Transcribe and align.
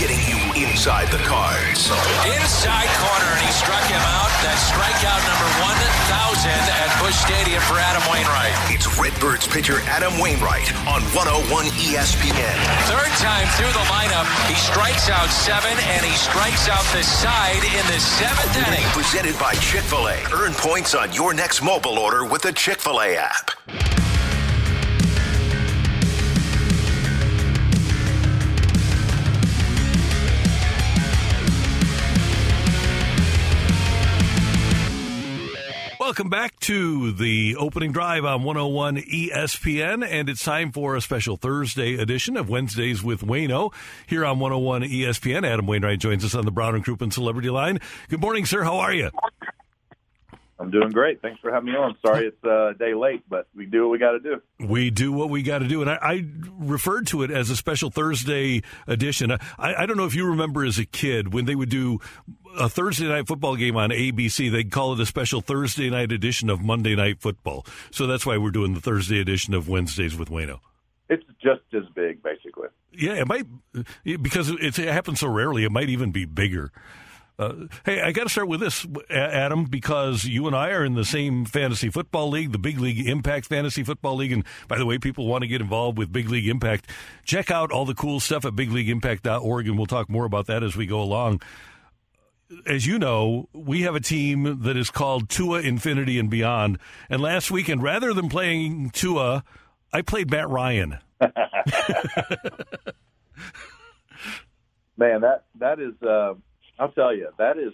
Getting 0.00 0.24
you 0.24 0.40
inside 0.56 1.12
the 1.12 1.20
cards. 1.28 1.92
Inside 2.24 2.88
corner, 3.04 3.30
and 3.36 3.44
he 3.44 3.52
struck 3.52 3.84
him 3.84 4.00
out. 4.00 4.32
That's 4.40 4.64
strikeout 4.72 5.20
number 5.28 5.44
1,000 5.60 6.48
at 6.48 6.88
Busch 7.04 7.20
Stadium 7.20 7.60
for 7.68 7.76
Adam 7.76 8.00
Wainwright. 8.08 8.56
It's 8.72 8.88
Redbirds 8.96 9.46
pitcher 9.46 9.84
Adam 9.84 10.16
Wainwright 10.16 10.72
on 10.88 11.04
101 11.12 11.68
ESPN. 11.84 12.56
Third 12.88 13.12
time 13.20 13.44
through 13.60 13.76
the 13.76 13.86
lineup, 13.92 14.24
he 14.48 14.56
strikes 14.56 15.10
out 15.12 15.28
seven, 15.28 15.76
and 15.76 16.00
he 16.00 16.16
strikes 16.16 16.66
out 16.72 16.80
the 16.96 17.04
side 17.04 17.60
in 17.60 17.84
the 17.92 18.00
seventh 18.00 18.56
inning. 18.56 18.88
Presented 18.96 19.38
by 19.38 19.52
Chick 19.60 19.84
fil 19.84 20.08
A. 20.08 20.16
Earn 20.32 20.54
points 20.54 20.94
on 20.94 21.12
your 21.12 21.34
next 21.34 21.60
mobile 21.60 21.98
order 21.98 22.24
with 22.24 22.40
the 22.40 22.54
Chick 22.54 22.80
fil 22.80 23.02
A 23.02 23.20
app. 23.20 23.99
Welcome 36.10 36.28
back 36.28 36.58
to 36.62 37.12
the 37.12 37.54
opening 37.54 37.92
drive 37.92 38.24
on 38.24 38.42
101 38.42 38.96
ESPN, 38.96 40.04
and 40.04 40.28
it's 40.28 40.42
time 40.42 40.72
for 40.72 40.96
a 40.96 41.00
special 41.00 41.36
Thursday 41.36 41.94
edition 41.94 42.36
of 42.36 42.48
Wednesdays 42.48 43.00
with 43.00 43.20
Wayno 43.20 43.72
here 44.08 44.24
on 44.24 44.40
101 44.40 44.82
ESPN. 44.82 45.46
Adam 45.46 45.68
Wainwright 45.68 46.00
joins 46.00 46.24
us 46.24 46.34
on 46.34 46.44
the 46.44 46.50
Brown 46.50 46.74
and 46.74 46.84
Crouppen 46.84 47.12
Celebrity 47.12 47.48
Line. 47.48 47.78
Good 48.08 48.20
morning, 48.20 48.44
sir. 48.44 48.64
How 48.64 48.78
are 48.78 48.92
you? 48.92 49.10
I'm 50.60 50.70
doing 50.70 50.90
great. 50.90 51.22
Thanks 51.22 51.40
for 51.40 51.50
having 51.50 51.72
me 51.72 51.78
on. 51.78 51.96
Sorry 52.04 52.26
it's 52.26 52.44
a 52.44 52.74
day 52.78 52.92
late, 52.92 53.22
but 53.30 53.46
we 53.54 53.64
do 53.64 53.84
what 53.84 53.92
we 53.92 53.98
got 53.98 54.10
to 54.10 54.18
do. 54.18 54.42
We 54.58 54.90
do 54.90 55.10
what 55.10 55.30
we 55.30 55.42
got 55.42 55.60
to 55.60 55.68
do. 55.68 55.80
And 55.80 55.90
I, 55.90 55.98
I, 56.02 56.26
referred 56.58 57.06
to 57.08 57.22
it 57.22 57.30
as 57.30 57.48
a 57.48 57.56
special 57.56 57.90
Thursday 57.90 58.62
edition. 58.86 59.32
I, 59.32 59.38
I 59.74 59.86
don't 59.86 59.96
know 59.96 60.04
if 60.04 60.14
you 60.14 60.26
remember 60.26 60.64
as 60.66 60.78
a 60.78 60.84
kid 60.84 61.32
when 61.32 61.46
they 61.46 61.54
would 61.54 61.70
do 61.70 62.00
a 62.58 62.68
Thursday 62.68 63.08
night 63.08 63.26
football 63.26 63.56
game 63.56 63.76
on 63.76 63.90
ABC, 63.90 64.50
they'd 64.50 64.70
call 64.70 64.92
it 64.92 65.00
a 65.00 65.06
special 65.06 65.40
Thursday 65.40 65.90
night 65.90 66.12
edition 66.12 66.50
of 66.50 66.60
Monday 66.60 66.94
Night 66.94 67.20
Football. 67.20 67.64
So 67.90 68.06
that's 68.06 68.26
why 68.26 68.36
we're 68.38 68.50
doing 68.50 68.74
the 68.74 68.80
Thursday 68.80 69.20
edition 69.20 69.54
of 69.54 69.68
Wednesdays 69.68 70.16
with 70.16 70.28
Wayno. 70.28 70.60
It's 71.08 71.24
just 71.42 71.62
as 71.72 71.82
big, 71.94 72.22
basically. 72.22 72.68
Yeah, 72.92 73.14
it 73.14 73.26
might, 73.26 73.46
because 74.04 74.50
it 74.50 74.76
happens 74.76 75.20
so 75.20 75.28
rarely, 75.28 75.64
it 75.64 75.72
might 75.72 75.88
even 75.88 76.12
be 76.12 76.24
bigger. 76.24 76.70
Uh, 77.40 77.54
hey, 77.86 78.02
I 78.02 78.12
got 78.12 78.24
to 78.24 78.28
start 78.28 78.48
with 78.48 78.60
this, 78.60 78.86
Adam, 79.08 79.64
because 79.64 80.24
you 80.24 80.46
and 80.46 80.54
I 80.54 80.72
are 80.72 80.84
in 80.84 80.92
the 80.92 81.06
same 81.06 81.46
fantasy 81.46 81.88
football 81.88 82.28
league, 82.28 82.52
the 82.52 82.58
Big 82.58 82.78
League 82.78 83.08
Impact 83.08 83.46
Fantasy 83.46 83.82
Football 83.82 84.16
League. 84.16 84.32
And 84.32 84.44
by 84.68 84.76
the 84.76 84.84
way, 84.84 84.98
people 84.98 85.26
want 85.26 85.40
to 85.40 85.48
get 85.48 85.62
involved 85.62 85.96
with 85.96 86.12
Big 86.12 86.28
League 86.28 86.46
Impact. 86.46 86.90
Check 87.24 87.50
out 87.50 87.72
all 87.72 87.86
the 87.86 87.94
cool 87.94 88.20
stuff 88.20 88.44
at 88.44 88.52
bigleagueimpact.org, 88.52 89.66
and 89.66 89.78
we'll 89.78 89.86
talk 89.86 90.10
more 90.10 90.26
about 90.26 90.48
that 90.48 90.62
as 90.62 90.76
we 90.76 90.84
go 90.84 91.00
along. 91.00 91.40
As 92.66 92.86
you 92.86 92.98
know, 92.98 93.48
we 93.52 93.82
have 93.82 93.94
a 93.94 94.00
team 94.00 94.62
that 94.62 94.76
is 94.76 94.90
called 94.90 95.28
Tua 95.28 95.60
Infinity 95.60 96.18
and 96.18 96.28
Beyond. 96.28 96.78
And 97.08 97.22
last 97.22 97.50
weekend, 97.50 97.82
rather 97.82 98.12
than 98.12 98.28
playing 98.28 98.90
Tua, 98.90 99.44
I 99.92 100.02
played 100.02 100.30
Matt 100.30 100.48
Ryan. 100.48 100.98
Man, 104.96 105.20
that 105.22 105.44
that 105.58 105.80
is. 105.80 105.94
Uh 106.02 106.34
I'll 106.78 106.90
tell 106.92 107.14
you, 107.14 107.28
that 107.38 107.58
is 107.58 107.72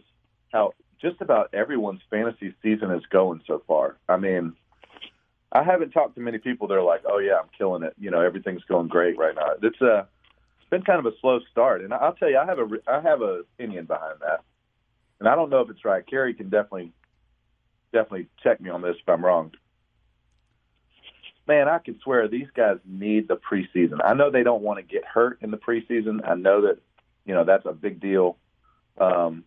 how 0.53 0.73
just 1.01 1.21
about 1.21 1.55
everyone's 1.55 2.01
fantasy 2.11 2.55
season 2.63 2.91
is 2.91 3.03
going 3.11 3.41
so 3.47 3.63
far. 3.67 3.97
I 4.09 4.17
mean, 4.17 4.55
I 5.53 5.63
haven't 5.63 5.91
talked 5.91 6.17
to 6.17 6.21
many 6.21 6.39
people 6.39 6.67
that 6.69 6.75
are 6.75 6.83
like, 6.83 7.03
"Oh 7.09 7.19
yeah, 7.19 7.35
I'm 7.35 7.49
killing 7.57 7.85
it." 7.85 7.95
You 7.99 8.11
know, 8.11 8.21
everything's 8.21 8.65
going 8.65 8.89
great 8.89 9.17
right 9.17 9.35
now. 9.35 9.53
It's 9.63 9.81
a, 9.81 9.87
uh, 9.87 10.05
it's 10.61 10.71
been 10.71 10.83
kind 10.83 10.99
of 10.99 11.07
a 11.07 11.17
slow 11.21 11.39
start, 11.53 11.83
and 11.83 11.95
I'll 11.95 12.15
tell 12.15 12.29
you, 12.29 12.39
I 12.39 12.45
have 12.47 12.59
a, 12.59 12.69
I 12.89 13.01
have 13.01 13.23
a 13.23 13.43
opinion 13.55 13.85
behind 13.87 14.19
that, 14.21 14.41
and 15.21 15.29
I 15.29 15.35
don't 15.35 15.51
know 15.51 15.61
if 15.61 15.71
it's 15.71 15.85
right. 15.85 16.07
Kerry 16.07 16.35
can 16.35 16.49
definitely, 16.49 16.93
definitely 17.93 18.29
check 18.43 18.61
me 18.61 18.71
on 18.71 18.83
this 18.83 18.97
if 19.01 19.09
I'm 19.09 19.25
wrong. 19.25 19.53
Man, 21.47 21.69
I 21.69 21.79
can 21.79 21.99
swear 22.03 22.27
these 22.27 22.49
guys 22.57 22.79
need 22.85 23.29
the 23.29 23.37
preseason. 23.37 23.99
I 24.05 24.15
know 24.15 24.31
they 24.31 24.43
don't 24.43 24.63
want 24.63 24.79
to 24.79 24.83
get 24.83 25.05
hurt 25.05 25.39
in 25.43 25.53
the 25.53 25.57
preseason. 25.57 26.29
I 26.29 26.35
know 26.35 26.63
that, 26.63 26.79
you 27.25 27.35
know, 27.35 27.45
that's 27.45 27.67
a 27.67 27.73
big 27.73 28.01
deal 28.01 28.37
um, 28.99 29.45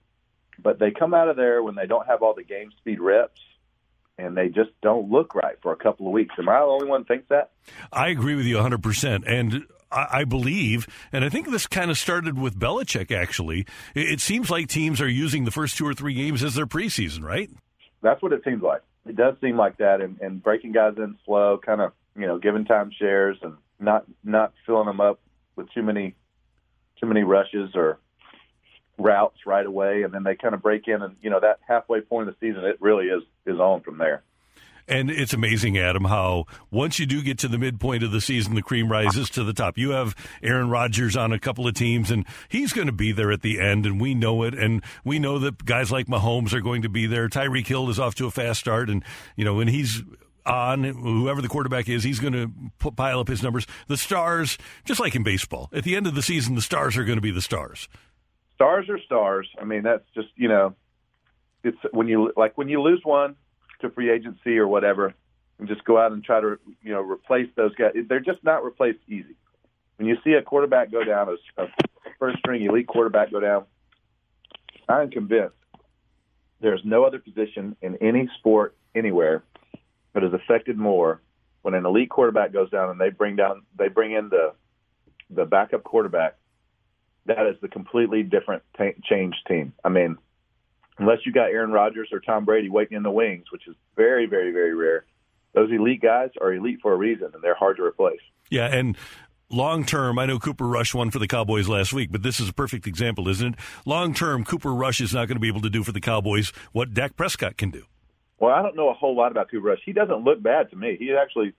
but 0.62 0.80
they 0.80 0.91
come 0.91 1.13
out 1.13 1.30
of 1.30 1.35
there 1.35 1.63
when 1.63 1.75
they 1.75 1.88
don't 1.88 2.06
have 2.07 2.22
all 2.22 2.34
the 2.34 2.44
game 2.44 2.72
speed 2.78 3.00
reps 3.00 3.41
and 4.18 4.36
they 4.36 4.50
just 4.50 4.69
don't 4.81 5.09
look 5.09 5.34
right 5.34 5.56
for 5.62 5.72
a 5.72 5.78
couple 5.78 6.07
of 6.07 6.13
weeks. 6.13 6.36
Am 6.38 6.50
I 6.50 6.59
the 6.59 6.66
only 6.66 6.88
one 6.88 7.06
thinks 7.06 7.30
that? 7.30 7.51
I 7.91 8.09
agree 8.09 8.36
with 8.36 8.46
you 8.46 8.57
100%. 8.57 9.24
And 9.25 9.66
I 9.92 10.24
believe, 10.24 10.88
and 11.12 11.26
I 11.26 11.30
think 11.30 11.50
this 11.50 11.66
kind 11.66 11.90
of 11.90 11.98
started 11.98 12.38
with 12.38 12.60
Belichick, 12.60 13.12
actually. 13.12 13.66
It 13.96 14.22
seems 14.22 14.50
like 14.50 14.68
teams 14.68 15.02
are 15.02 15.10
using 15.10 15.46
the 15.46 15.52
first 15.52 15.78
two 15.78 15.88
or 15.88 15.94
three 15.94 16.14
games 16.14 16.44
as 16.44 16.56
their 16.56 16.68
preseason, 16.68 17.24
right? 17.24 17.50
That's 18.02 18.22
what 18.22 18.32
it 18.34 18.44
seems 18.44 18.62
like. 18.62 18.82
It 19.08 19.16
does 19.16 19.36
seem 19.42 19.58
like 19.58 19.78
that, 19.78 20.02
and, 20.02 20.20
and 20.22 20.44
breaking 20.44 20.74
guys 20.74 20.94
in 20.98 21.18
slow, 21.26 21.60
kind 21.64 21.82
of, 21.82 21.94
you 22.16 22.28
know, 22.28 22.38
giving 22.38 22.66
time 22.66 22.92
shares 22.98 23.38
and 23.42 23.56
not 23.80 24.06
not 24.24 24.54
filling 24.66 24.86
them 24.86 25.02
up 25.02 25.20
with 25.56 25.72
too 25.72 25.82
many 25.82 26.16
too 27.00 27.08
many 27.08 27.24
rushes 27.24 27.72
or 27.76 27.98
routes 28.98 29.38
right 29.46 29.66
away, 29.66 30.04
and 30.04 30.14
then 30.14 30.24
they 30.24 30.36
kind 30.36 30.54
of 30.54 30.62
break 30.62 30.88
in, 30.88 31.02
and 31.02 31.16
you 31.22 31.30
know 31.30 31.40
that 31.40 31.60
halfway 31.68 32.02
point 32.02 32.30
of 32.30 32.36
the 32.40 32.48
season, 32.48 32.66
it 32.66 32.78
really 32.80 33.06
is 33.06 33.24
is 33.46 33.60
on 33.60 33.82
from 33.82 33.98
there. 33.98 34.24
And 34.90 35.12
it's 35.12 35.34
amazing, 35.34 35.78
Adam, 35.78 36.06
how 36.06 36.46
once 36.72 36.98
you 36.98 37.06
do 37.06 37.22
get 37.22 37.38
to 37.40 37.48
the 37.48 37.60
midpoint 37.60 38.04
of 38.04 38.12
the 38.12 38.20
season, 38.20 38.56
the 38.56 38.62
cream 38.64 38.92
rises 38.92 39.30
to 39.32 39.44
the 39.44 39.54
top. 39.54 39.78
You 39.78 39.92
have 39.92 40.16
Aaron 40.42 40.70
Rodgers 40.70 41.16
on 41.16 41.32
a 41.32 41.40
couple 41.40 41.68
of 41.68 41.76
teams, 41.76 42.10
and 42.10 42.26
he's 42.50 42.74
going 42.74 42.88
to 42.88 42.94
be 42.94 43.12
there 43.12 43.32
at 43.32 43.42
the 43.42 43.60
end, 43.60 43.86
and 43.86 44.02
we 44.02 44.16
know 44.16 44.44
it. 44.44 44.56
And 44.56 44.84
we 45.06 45.20
know 45.20 45.38
that 45.40 45.64
guys 45.64 45.92
like 45.92 46.08
Mahomes 46.08 46.54
are 46.54 46.62
going 46.62 46.82
to 46.82 46.90
be 46.90 47.06
there. 47.06 47.30
Tyreek 47.30 47.68
Hill 47.68 47.90
is 47.90 48.00
off 48.00 48.16
to 48.16 48.26
a 48.26 48.32
fast 48.32 48.60
start, 48.62 48.90
and 48.90 49.04
you 49.36 49.46
know 49.46 49.54
when 49.54 49.68
he's 49.68 50.02
on 50.46 50.84
whoever 50.84 51.42
the 51.42 51.48
quarterback 51.48 51.88
is, 51.88 52.04
he's 52.04 52.20
going 52.20 52.34
to 52.34 52.92
pile 52.92 53.20
up 53.20 53.28
his 53.28 53.44
numbers. 53.44 53.68
The 53.88 53.98
stars, 53.98 54.58
just 54.86 55.00
like 55.00 55.14
in 55.14 55.22
baseball, 55.22 55.70
at 55.72 55.84
the 55.84 55.96
end 55.96 56.08
of 56.08 56.16
the 56.16 56.24
season, 56.24 56.56
the 56.56 56.62
stars 56.62 56.98
are 56.98 57.04
going 57.04 57.18
to 57.18 57.22
be 57.22 57.32
the 57.32 57.42
stars 57.42 57.88
stars 58.60 58.90
are 58.90 59.00
stars. 59.00 59.48
I 59.60 59.64
mean, 59.64 59.84
that's 59.84 60.04
just 60.14 60.28
you 60.36 60.50
know, 60.50 60.76
it's 61.64 61.78
when 61.92 62.08
you 62.08 62.34
like 62.36 62.58
when 62.58 62.68
you 62.68 62.82
lose 62.82 63.02
one 63.04 63.36
to 63.82 63.90
free 63.90 64.12
agency 64.12 64.58
or 64.58 64.68
whatever, 64.68 65.14
and 65.58 65.68
just 65.68 65.84
go 65.84 65.98
out 65.98 66.12
and 66.12 66.24
try 66.24 66.40
to 66.42 66.58
you 66.82 66.92
know 66.92 67.02
replace 67.02 67.50
those 67.56 67.74
guys. 67.76 67.94
They're 68.08 68.20
just 68.20 68.44
not 68.44 68.64
replaced 68.64 69.00
easy. 69.08 69.36
When 69.98 70.08
you 70.08 70.18
see 70.24 70.34
a 70.34 70.42
quarterback 70.42 70.92
go 70.92 71.04
down, 71.04 71.38
a, 71.58 71.64
a 71.64 71.68
first 72.18 72.40
string 72.40 72.64
elite 72.64 72.88
quarterback 72.88 73.31
go 73.31 73.40
down, 73.40 73.66
I'm 74.88 75.10
convinced 75.10 75.56
there's 76.62 76.81
no 76.84 77.04
other 77.04 77.20
position 77.20 77.76
in 77.81 77.96
any 77.98 78.30
sport 78.38 78.76
anywhere 78.96 79.44
that 80.14 80.24
is 80.24 80.34
affected 80.34 80.78
more 80.78 81.22
when 81.62 81.74
an 81.74 81.86
elite 81.86 82.10
quarterback 82.10 82.54
goes 82.54 82.70
down 82.70 82.90
and 82.90 83.00
they 83.00 83.10
bring 83.10 83.36
down 83.36 83.64
they 83.78 83.88
bring 83.88 84.14
in 84.14 84.30
the 84.30 84.54
the 85.30 85.46
backup 85.46 85.84
quarterback 85.84 86.36
that 87.25 87.46
is 87.46 87.56
the 87.62 87.68
completely 87.68 88.24
different 88.24 88.64
t- 88.78 88.96
changed 89.04 89.38
team. 89.48 89.74
I 89.84 89.90
mean, 89.90 90.18
unless 91.00 91.19
you 91.25 91.31
got 91.31 91.50
Aaron 91.50 91.72
Rodgers 91.72 92.10
or 92.12 92.19
Tom 92.19 92.46
Brady 92.46 92.69
waiting 92.69 92.98
in 92.98 93.04
the 93.04 93.12
wings, 93.12 93.46
which 93.51 93.68
is 93.68 93.75
very, 93.96 94.25
very, 94.25 94.51
very 94.51 94.75
rare, 94.75 95.06
those 95.54 95.72
elite 95.72 96.01
guys 96.01 96.30
are 96.40 96.54
elite 96.54 96.80
for 96.81 96.94
a 96.94 96.96
reason, 96.96 97.31
and 97.34 97.44
they're 97.44 97.56
hard 97.56 97.78
to 97.78 97.84
replace. 97.84 98.19
Yeah, 98.50 98.68
and 98.68 98.96
long 99.50 99.86
term, 99.86 100.19
I 100.19 100.25
know 100.25 100.38
Cooper 100.38 100.68
Rush 100.68 100.94
won 100.94 101.10
for 101.10 101.19
the 101.19 101.28
Cowboys 101.28 101.68
last 101.68 101.92
week, 101.94 102.12
but 102.12 102.22
this 102.22 102.40
is 102.40 102.50
a 102.50 102.54
perfect 102.54 102.86
example, 102.86 103.28
isn't 103.28 103.56
it? 103.56 103.60
Long 103.86 104.13
term, 104.13 104.44
Cooper 104.44 104.74
Rush 104.74 105.01
is 105.01 105.13
not 105.13 105.28
going 105.28 105.38
to 105.38 105.42
be 105.42 105.48
able 105.48 105.62
to 105.62 105.69
do 105.69 105.84
for 105.84 105.92
the 105.92 106.01
Cowboys 106.01 106.51
what 106.72 106.94
Dak 106.94 107.16
Prescott 107.16 107.57
can 107.57 107.72
do. 107.72 107.84
Well, 108.40 108.54
I 108.54 108.62
don't 108.62 108.75
know 108.75 108.90
a 108.90 108.94
whole 108.94 109.16
lot 109.16 109.31
about 109.31 109.50
Cooper 109.50 109.68
Rush. 109.68 109.80
He 109.86 109.94
doesn't 109.94 110.24
look 110.24 110.42
bad 110.42 110.69
to 110.69 110.75
me. 110.75 110.96
He's 110.98 111.16
actually 111.19 111.54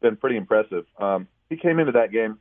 been 0.00 0.16
pretty 0.16 0.36
impressive. 0.36 0.86
Um, 0.98 1.28
he 1.50 1.56
came 1.56 1.78
into 1.78 1.92
that 1.92 2.10
game 2.12 2.38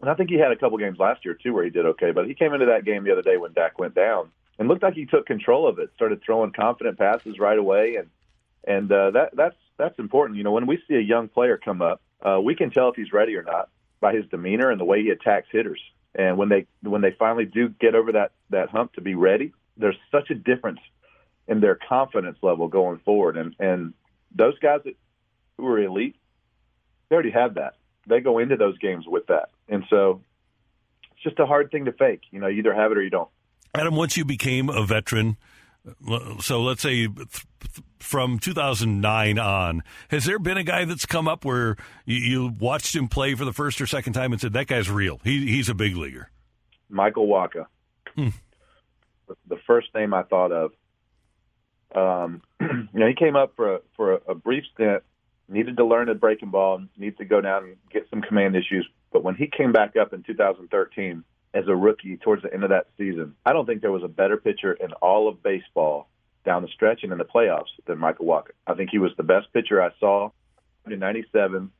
and 0.00 0.08
I 0.08 0.14
think 0.14 0.30
he 0.30 0.38
had 0.38 0.52
a 0.52 0.56
couple 0.56 0.78
games 0.78 0.98
last 0.98 1.24
year 1.24 1.34
too 1.34 1.52
where 1.52 1.64
he 1.64 1.70
did 1.70 1.86
okay. 1.86 2.12
But 2.12 2.26
he 2.26 2.34
came 2.34 2.54
into 2.54 2.66
that 2.66 2.84
game 2.84 3.04
the 3.04 3.12
other 3.12 3.22
day 3.22 3.36
when 3.36 3.52
Dak 3.52 3.78
went 3.78 3.94
down 3.94 4.30
and 4.58 4.68
looked 4.68 4.82
like 4.82 4.94
he 4.94 5.06
took 5.06 5.26
control 5.26 5.68
of 5.68 5.78
it. 5.78 5.90
Started 5.94 6.22
throwing 6.22 6.52
confident 6.52 6.98
passes 6.98 7.38
right 7.38 7.58
away, 7.58 7.96
and 7.96 8.08
and 8.66 8.90
uh, 8.90 9.10
that 9.12 9.36
that's 9.36 9.56
that's 9.76 9.98
important. 9.98 10.36
You 10.36 10.44
know, 10.44 10.52
when 10.52 10.66
we 10.66 10.82
see 10.88 10.94
a 10.94 11.00
young 11.00 11.28
player 11.28 11.56
come 11.56 11.80
up, 11.80 12.02
uh, 12.22 12.40
we 12.40 12.54
can 12.54 12.70
tell 12.70 12.88
if 12.88 12.96
he's 12.96 13.12
ready 13.12 13.36
or 13.36 13.42
not 13.42 13.68
by 14.00 14.14
his 14.14 14.26
demeanor 14.26 14.70
and 14.70 14.80
the 14.80 14.84
way 14.84 15.02
he 15.02 15.10
attacks 15.10 15.48
hitters. 15.50 15.80
And 16.14 16.36
when 16.36 16.48
they 16.48 16.66
when 16.82 17.00
they 17.00 17.12
finally 17.12 17.44
do 17.44 17.68
get 17.68 17.94
over 17.94 18.12
that 18.12 18.32
that 18.50 18.70
hump 18.70 18.94
to 18.94 19.00
be 19.00 19.14
ready, 19.14 19.52
there's 19.76 19.98
such 20.10 20.30
a 20.30 20.34
difference 20.34 20.80
in 21.46 21.60
their 21.60 21.76
confidence 21.76 22.38
level 22.42 22.68
going 22.68 22.98
forward. 23.04 23.36
And 23.36 23.54
and 23.58 23.94
those 24.34 24.58
guys 24.58 24.80
that 24.84 24.96
who 25.56 25.66
are 25.66 25.78
elite, 25.78 26.16
they 27.08 27.14
already 27.14 27.30
have 27.30 27.54
that. 27.54 27.74
They 28.06 28.20
go 28.20 28.38
into 28.38 28.56
those 28.56 28.78
games 28.78 29.04
with 29.06 29.26
that, 29.26 29.50
and 29.68 29.84
so 29.90 30.22
it's 31.12 31.22
just 31.22 31.38
a 31.38 31.46
hard 31.46 31.70
thing 31.70 31.84
to 31.84 31.92
fake. 31.92 32.22
You 32.30 32.40
know, 32.40 32.46
you 32.46 32.58
either 32.58 32.74
have 32.74 32.90
it 32.90 32.98
or 32.98 33.02
you 33.02 33.10
don't. 33.10 33.28
Adam, 33.78 33.94
once 33.94 34.16
you 34.16 34.24
became 34.24 34.68
a 34.68 34.84
veteran, 34.84 35.36
so 36.40 36.62
let's 36.62 36.82
say 36.82 37.08
from 38.00 38.38
2009 38.38 39.38
on, 39.38 39.82
has 40.08 40.24
there 40.24 40.38
been 40.38 40.56
a 40.56 40.64
guy 40.64 40.84
that's 40.84 41.06
come 41.06 41.28
up 41.28 41.44
where 41.44 41.76
you, 42.04 42.54
watched 42.58 42.94
him 42.96 43.08
play 43.08 43.34
for 43.34 43.44
the 43.44 43.52
first 43.52 43.80
or 43.80 43.86
second 43.86 44.14
time 44.14 44.32
and 44.32 44.40
said 44.40 44.52
that 44.54 44.66
guy's 44.66 44.90
real? 44.90 45.20
He, 45.22 45.46
he's 45.46 45.68
a 45.68 45.74
big 45.74 45.96
leaguer. 45.96 46.30
Michael 46.88 47.28
Wacha. 47.28 47.66
Hmm. 48.16 48.28
The 49.46 49.58
first 49.66 49.88
name 49.94 50.12
I 50.12 50.22
thought 50.24 50.52
of. 50.52 50.72
Um, 51.94 52.42
you 52.60 52.88
know, 53.00 53.06
he 53.06 53.14
came 53.14 53.36
up 53.36 53.54
for 53.54 53.76
a, 53.76 53.80
for 53.96 54.14
a, 54.14 54.20
a 54.28 54.34
brief 54.34 54.64
stint. 54.74 55.02
Needed 55.48 55.76
to 55.76 55.84
learn 55.84 56.08
a 56.08 56.14
breaking 56.14 56.50
ball. 56.50 56.82
Needed 56.96 57.18
to 57.18 57.24
go 57.24 57.40
down 57.40 57.64
and 57.64 57.76
get 57.92 58.06
some 58.10 58.22
command 58.22 58.56
issues. 58.56 58.88
But 59.12 59.22
when 59.22 59.34
he 59.34 59.46
came 59.46 59.72
back 59.72 59.96
up 59.96 60.12
in 60.12 60.22
2013 60.22 61.24
as 61.54 61.66
a 61.66 61.74
rookie 61.74 62.16
towards 62.16 62.42
the 62.42 62.52
end 62.52 62.64
of 62.64 62.70
that 62.70 62.86
season. 62.96 63.34
I 63.44 63.52
don't 63.52 63.66
think 63.66 63.80
there 63.80 63.92
was 63.92 64.02
a 64.02 64.08
better 64.08 64.36
pitcher 64.36 64.72
in 64.72 64.92
all 64.94 65.28
of 65.28 65.42
baseball 65.42 66.08
down 66.44 66.62
the 66.62 66.68
stretch 66.68 67.02
and 67.02 67.12
in 67.12 67.18
the 67.18 67.24
playoffs 67.24 67.72
than 67.86 67.98
Michael 67.98 68.26
Wacha. 68.26 68.50
I 68.66 68.74
think 68.74 68.90
he 68.90 68.98
was 68.98 69.12
the 69.16 69.22
best 69.22 69.52
pitcher 69.52 69.82
I 69.82 69.90
saw 69.98 70.30
in 70.86 70.98
97 70.98 71.70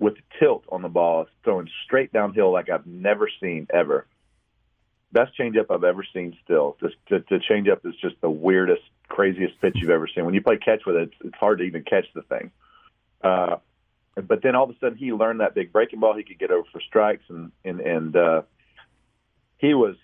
with 0.00 0.14
the 0.14 0.22
tilt 0.40 0.64
on 0.70 0.82
the 0.82 0.88
ball, 0.88 1.26
throwing 1.44 1.68
straight 1.84 2.12
downhill 2.12 2.52
like 2.52 2.68
I've 2.68 2.86
never 2.86 3.28
seen 3.40 3.66
ever. 3.72 4.06
Best 5.12 5.32
changeup 5.38 5.66
I've 5.70 5.84
ever 5.84 6.04
seen 6.12 6.36
still. 6.44 6.76
The, 6.80 6.90
the 7.08 7.40
changeup 7.50 7.86
is 7.86 7.94
just 8.00 8.16
the 8.20 8.30
weirdest, 8.30 8.82
craziest 9.08 9.60
pitch 9.60 9.76
you've 9.76 9.90
ever 9.90 10.08
seen. 10.08 10.24
When 10.24 10.34
you 10.34 10.42
play 10.42 10.56
catch 10.56 10.86
with 10.86 10.96
it, 10.96 11.02
it's, 11.02 11.14
it's 11.26 11.36
hard 11.36 11.58
to 11.58 11.64
even 11.64 11.84
catch 11.84 12.06
the 12.14 12.22
thing. 12.22 12.50
Uh, 13.22 13.56
but 14.16 14.42
then 14.42 14.54
all 14.54 14.64
of 14.64 14.70
a 14.70 14.78
sudden 14.78 14.98
he 14.98 15.12
learned 15.12 15.40
that 15.40 15.54
big 15.54 15.72
breaking 15.72 16.00
ball 16.00 16.14
he 16.14 16.22
could 16.22 16.38
get 16.38 16.50
over 16.50 16.66
for 16.70 16.80
strikes 16.80 17.24
and 17.28 17.52
and 17.64 17.80
and 17.80 18.16
uh 18.16 18.42
he 19.62 19.72
was 19.72 19.96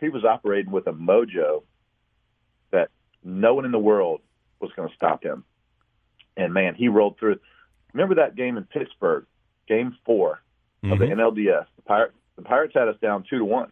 he 0.00 0.08
was 0.08 0.24
operating 0.24 0.72
with 0.72 0.86
a 0.86 0.92
mojo 0.92 1.64
that 2.70 2.88
no 3.22 3.54
one 3.54 3.66
in 3.66 3.72
the 3.72 3.78
world 3.78 4.20
was 4.60 4.70
going 4.74 4.88
to 4.88 4.94
stop 4.94 5.22
him. 5.22 5.44
And 6.36 6.54
man, 6.54 6.74
he 6.74 6.88
rolled 6.88 7.18
through. 7.18 7.38
Remember 7.92 8.14
that 8.14 8.34
game 8.34 8.56
in 8.56 8.64
Pittsburgh, 8.64 9.26
Game 9.68 9.94
4 10.06 10.40
mm-hmm. 10.84 10.92
of 10.92 10.98
the 10.98 11.04
mm-hmm. 11.04 11.20
NLDS. 11.20 11.66
The 11.76 11.82
Pirates, 11.82 12.14
the 12.36 12.42
Pirates 12.42 12.72
had 12.74 12.88
us 12.88 12.96
down 13.02 13.24
two 13.28 13.38
to 13.38 13.44
one, 13.44 13.70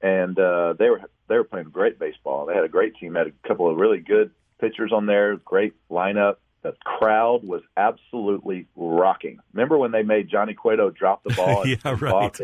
and 0.00 0.38
uh, 0.38 0.74
they 0.78 0.88
were 0.88 1.02
they 1.28 1.36
were 1.36 1.44
playing 1.44 1.68
great 1.68 1.98
baseball. 1.98 2.46
They 2.46 2.54
had 2.54 2.64
a 2.64 2.68
great 2.68 2.96
team. 2.96 3.16
Had 3.16 3.26
a 3.26 3.48
couple 3.48 3.70
of 3.70 3.76
really 3.76 3.98
good 3.98 4.30
pitchers 4.60 4.92
on 4.92 5.06
there. 5.06 5.36
Great 5.36 5.74
lineup. 5.90 6.36
The 6.62 6.76
crowd 6.84 7.42
was 7.42 7.62
absolutely 7.76 8.66
rocking. 8.76 9.40
Remember 9.52 9.76
when 9.76 9.90
they 9.90 10.04
made 10.04 10.30
Johnny 10.30 10.54
Cueto 10.54 10.90
drop 10.90 11.24
the 11.24 11.34
ball? 11.36 11.66
yeah, 11.66 11.96
right. 12.00 12.40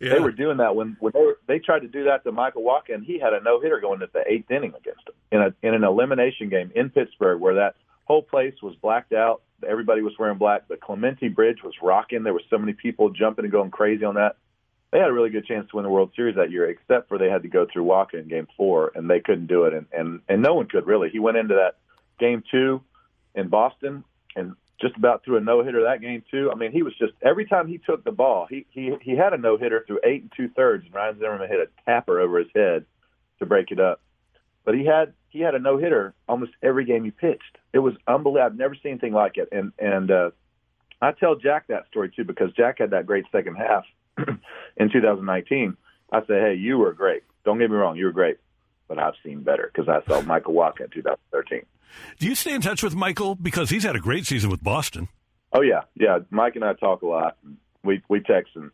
Yeah. 0.00 0.14
They 0.14 0.20
were 0.20 0.32
doing 0.32 0.58
that 0.58 0.76
when 0.76 0.96
when 1.00 1.12
they 1.14 1.20
were, 1.20 1.38
they 1.46 1.58
tried 1.58 1.80
to 1.80 1.88
do 1.88 2.04
that 2.04 2.24
to 2.24 2.32
Michael 2.32 2.64
and 2.88 3.04
he 3.04 3.18
had 3.18 3.32
a 3.32 3.40
no 3.40 3.60
hitter 3.60 3.80
going 3.80 4.00
into 4.00 4.12
the 4.12 4.22
eighth 4.26 4.50
inning 4.50 4.74
against 4.76 5.08
him 5.08 5.14
in 5.32 5.40
a 5.40 5.54
in 5.66 5.74
an 5.74 5.84
elimination 5.84 6.48
game 6.48 6.70
in 6.74 6.90
Pittsburgh, 6.90 7.40
where 7.40 7.54
that 7.54 7.76
whole 8.04 8.22
place 8.22 8.54
was 8.62 8.74
blacked 8.76 9.12
out. 9.12 9.42
Everybody 9.66 10.02
was 10.02 10.12
wearing 10.18 10.38
black. 10.38 10.68
The 10.68 10.76
Clemente 10.76 11.28
Bridge 11.28 11.62
was 11.62 11.74
rocking. 11.82 12.22
There 12.22 12.34
were 12.34 12.42
so 12.50 12.58
many 12.58 12.72
people 12.72 13.10
jumping 13.10 13.44
and 13.44 13.52
going 13.52 13.70
crazy 13.70 14.04
on 14.04 14.14
that. 14.16 14.36
They 14.90 14.98
had 14.98 15.08
a 15.08 15.12
really 15.12 15.30
good 15.30 15.46
chance 15.46 15.68
to 15.70 15.76
win 15.76 15.84
the 15.84 15.90
World 15.90 16.12
Series 16.14 16.36
that 16.36 16.50
year, 16.50 16.68
except 16.68 17.08
for 17.08 17.18
they 17.18 17.28
had 17.28 17.42
to 17.42 17.48
go 17.48 17.66
through 17.72 17.84
Wacha 17.84 18.14
in 18.14 18.28
Game 18.28 18.46
Four, 18.56 18.92
and 18.94 19.08
they 19.08 19.20
couldn't 19.20 19.46
do 19.46 19.64
it, 19.64 19.72
and 19.72 19.86
and 19.92 20.20
and 20.28 20.42
no 20.42 20.54
one 20.54 20.66
could 20.66 20.86
really. 20.86 21.10
He 21.10 21.18
went 21.18 21.36
into 21.36 21.54
that 21.54 21.76
Game 22.18 22.42
Two 22.50 22.82
in 23.34 23.48
Boston 23.48 24.04
and 24.36 24.54
just 24.84 24.96
about 24.98 25.24
threw 25.24 25.38
a 25.38 25.40
no 25.40 25.64
hitter 25.64 25.84
that 25.84 26.02
game 26.02 26.22
too. 26.30 26.50
I 26.52 26.56
mean, 26.56 26.70
he 26.70 26.82
was 26.82 26.92
just 26.98 27.14
every 27.22 27.46
time 27.46 27.68
he 27.68 27.78
took 27.78 28.04
the 28.04 28.12
ball, 28.12 28.46
he 28.50 28.66
he 28.70 28.92
he 29.00 29.16
had 29.16 29.32
a 29.32 29.38
no 29.38 29.56
hitter 29.56 29.82
through 29.86 30.00
eight 30.04 30.22
and 30.22 30.32
two 30.36 30.48
thirds, 30.50 30.84
and 30.84 30.94
Ryan 30.94 31.18
Zimmerman 31.18 31.48
hit 31.48 31.58
a 31.58 31.84
tapper 31.86 32.20
over 32.20 32.38
his 32.38 32.48
head 32.54 32.84
to 33.38 33.46
break 33.46 33.70
it 33.70 33.80
up. 33.80 34.02
But 34.64 34.74
he 34.74 34.84
had 34.84 35.14
he 35.30 35.40
had 35.40 35.54
a 35.54 35.58
no 35.58 35.78
hitter 35.78 36.12
almost 36.28 36.52
every 36.62 36.84
game 36.84 37.02
he 37.02 37.10
pitched. 37.10 37.56
It 37.72 37.78
was 37.78 37.94
unbelievable. 38.06 38.44
I've 38.44 38.58
never 38.58 38.74
seen 38.74 38.92
anything 38.92 39.14
like 39.14 39.38
it. 39.38 39.48
And 39.52 39.72
and 39.78 40.10
uh, 40.10 40.30
I 41.00 41.12
tell 41.12 41.34
Jack 41.34 41.68
that 41.68 41.86
story 41.88 42.12
too 42.14 42.24
because 42.24 42.52
Jack 42.52 42.78
had 42.78 42.90
that 42.90 43.06
great 43.06 43.24
second 43.32 43.54
half 43.54 43.84
in 44.76 44.90
2019. 44.92 45.78
I 46.12 46.20
say, 46.20 46.40
hey, 46.40 46.54
you 46.54 46.76
were 46.76 46.92
great. 46.92 47.22
Don't 47.46 47.58
get 47.58 47.70
me 47.70 47.76
wrong, 47.76 47.96
you 47.96 48.04
were 48.04 48.12
great, 48.12 48.36
but 48.86 48.98
I've 48.98 49.14
seen 49.24 49.42
better 49.42 49.70
because 49.72 49.88
I 49.88 50.06
saw 50.06 50.20
Michael 50.22 50.54
Wacha 50.54 50.82
in 50.82 50.90
2013. 50.90 51.62
Do 52.18 52.26
you 52.26 52.34
stay 52.34 52.54
in 52.54 52.60
touch 52.60 52.82
with 52.82 52.94
Michael 52.94 53.34
because 53.34 53.70
he's 53.70 53.84
had 53.84 53.96
a 53.96 54.00
great 54.00 54.26
season 54.26 54.50
with 54.50 54.62
Boston? 54.62 55.08
Oh 55.52 55.62
yeah, 55.62 55.82
yeah. 55.94 56.18
Mike 56.30 56.56
and 56.56 56.64
I 56.64 56.74
talk 56.74 57.02
a 57.02 57.06
lot. 57.06 57.36
We 57.82 58.02
we 58.08 58.20
text 58.20 58.52
and 58.56 58.70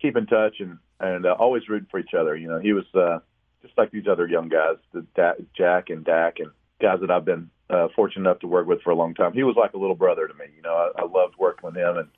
keep 0.00 0.16
in 0.16 0.26
touch 0.26 0.56
and 0.60 0.78
and 1.00 1.26
uh, 1.26 1.34
always 1.38 1.68
rooting 1.68 1.88
for 1.90 1.98
each 1.98 2.14
other. 2.18 2.36
You 2.36 2.48
know, 2.48 2.58
he 2.60 2.72
was 2.72 2.84
uh, 2.94 3.18
just 3.62 3.76
like 3.76 3.90
these 3.90 4.06
other 4.10 4.26
young 4.26 4.48
guys, 4.48 4.76
the 4.92 5.04
da- 5.16 5.42
Jack 5.56 5.90
and 5.90 6.04
Dak 6.04 6.38
and 6.38 6.50
guys 6.80 7.00
that 7.00 7.10
I've 7.10 7.24
been 7.24 7.50
uh, 7.68 7.88
fortunate 7.94 8.28
enough 8.28 8.40
to 8.40 8.46
work 8.46 8.66
with 8.66 8.82
for 8.82 8.90
a 8.90 8.94
long 8.94 9.14
time. 9.14 9.32
He 9.32 9.42
was 9.42 9.56
like 9.56 9.74
a 9.74 9.78
little 9.78 9.94
brother 9.94 10.26
to 10.26 10.34
me. 10.34 10.46
You 10.56 10.62
know, 10.62 10.74
I, 10.74 11.02
I 11.02 11.04
loved 11.06 11.34
working 11.38 11.66
with 11.66 11.76
him 11.76 11.96
and 11.96 12.08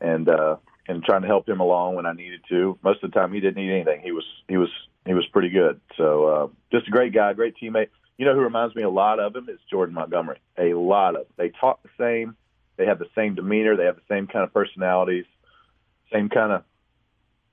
and 0.00 0.28
uh, 0.28 0.56
and 0.88 1.02
trying 1.02 1.22
to 1.22 1.28
help 1.28 1.48
him 1.48 1.60
along 1.60 1.96
when 1.96 2.06
I 2.06 2.12
needed 2.12 2.40
to. 2.48 2.78
Most 2.82 3.02
of 3.02 3.10
the 3.10 3.18
time, 3.18 3.32
he 3.32 3.40
didn't 3.40 3.56
need 3.56 3.72
anything. 3.72 4.00
He 4.02 4.12
was 4.12 4.24
he 4.48 4.56
was 4.56 4.70
he 5.06 5.14
was 5.14 5.26
pretty 5.32 5.50
good. 5.50 5.80
So 5.96 6.26
uh, 6.26 6.48
just 6.72 6.88
a 6.88 6.90
great 6.90 7.12
guy, 7.12 7.32
great 7.32 7.54
teammate. 7.60 7.88
You 8.20 8.26
know 8.26 8.34
who 8.34 8.42
reminds 8.42 8.76
me 8.76 8.82
a 8.82 8.90
lot 8.90 9.18
of 9.18 9.34
him 9.34 9.48
is 9.48 9.58
Jordan 9.70 9.94
Montgomery. 9.94 10.40
A 10.58 10.74
lot 10.74 11.16
of. 11.16 11.24
They 11.38 11.48
talk 11.48 11.82
the 11.82 11.88
same. 11.98 12.36
They 12.76 12.84
have 12.84 12.98
the 12.98 13.08
same 13.14 13.34
demeanor. 13.34 13.78
They 13.78 13.86
have 13.86 13.96
the 13.96 14.14
same 14.14 14.26
kind 14.26 14.44
of 14.44 14.52
personalities. 14.52 15.24
Same 16.12 16.28
kind 16.28 16.52
of 16.52 16.64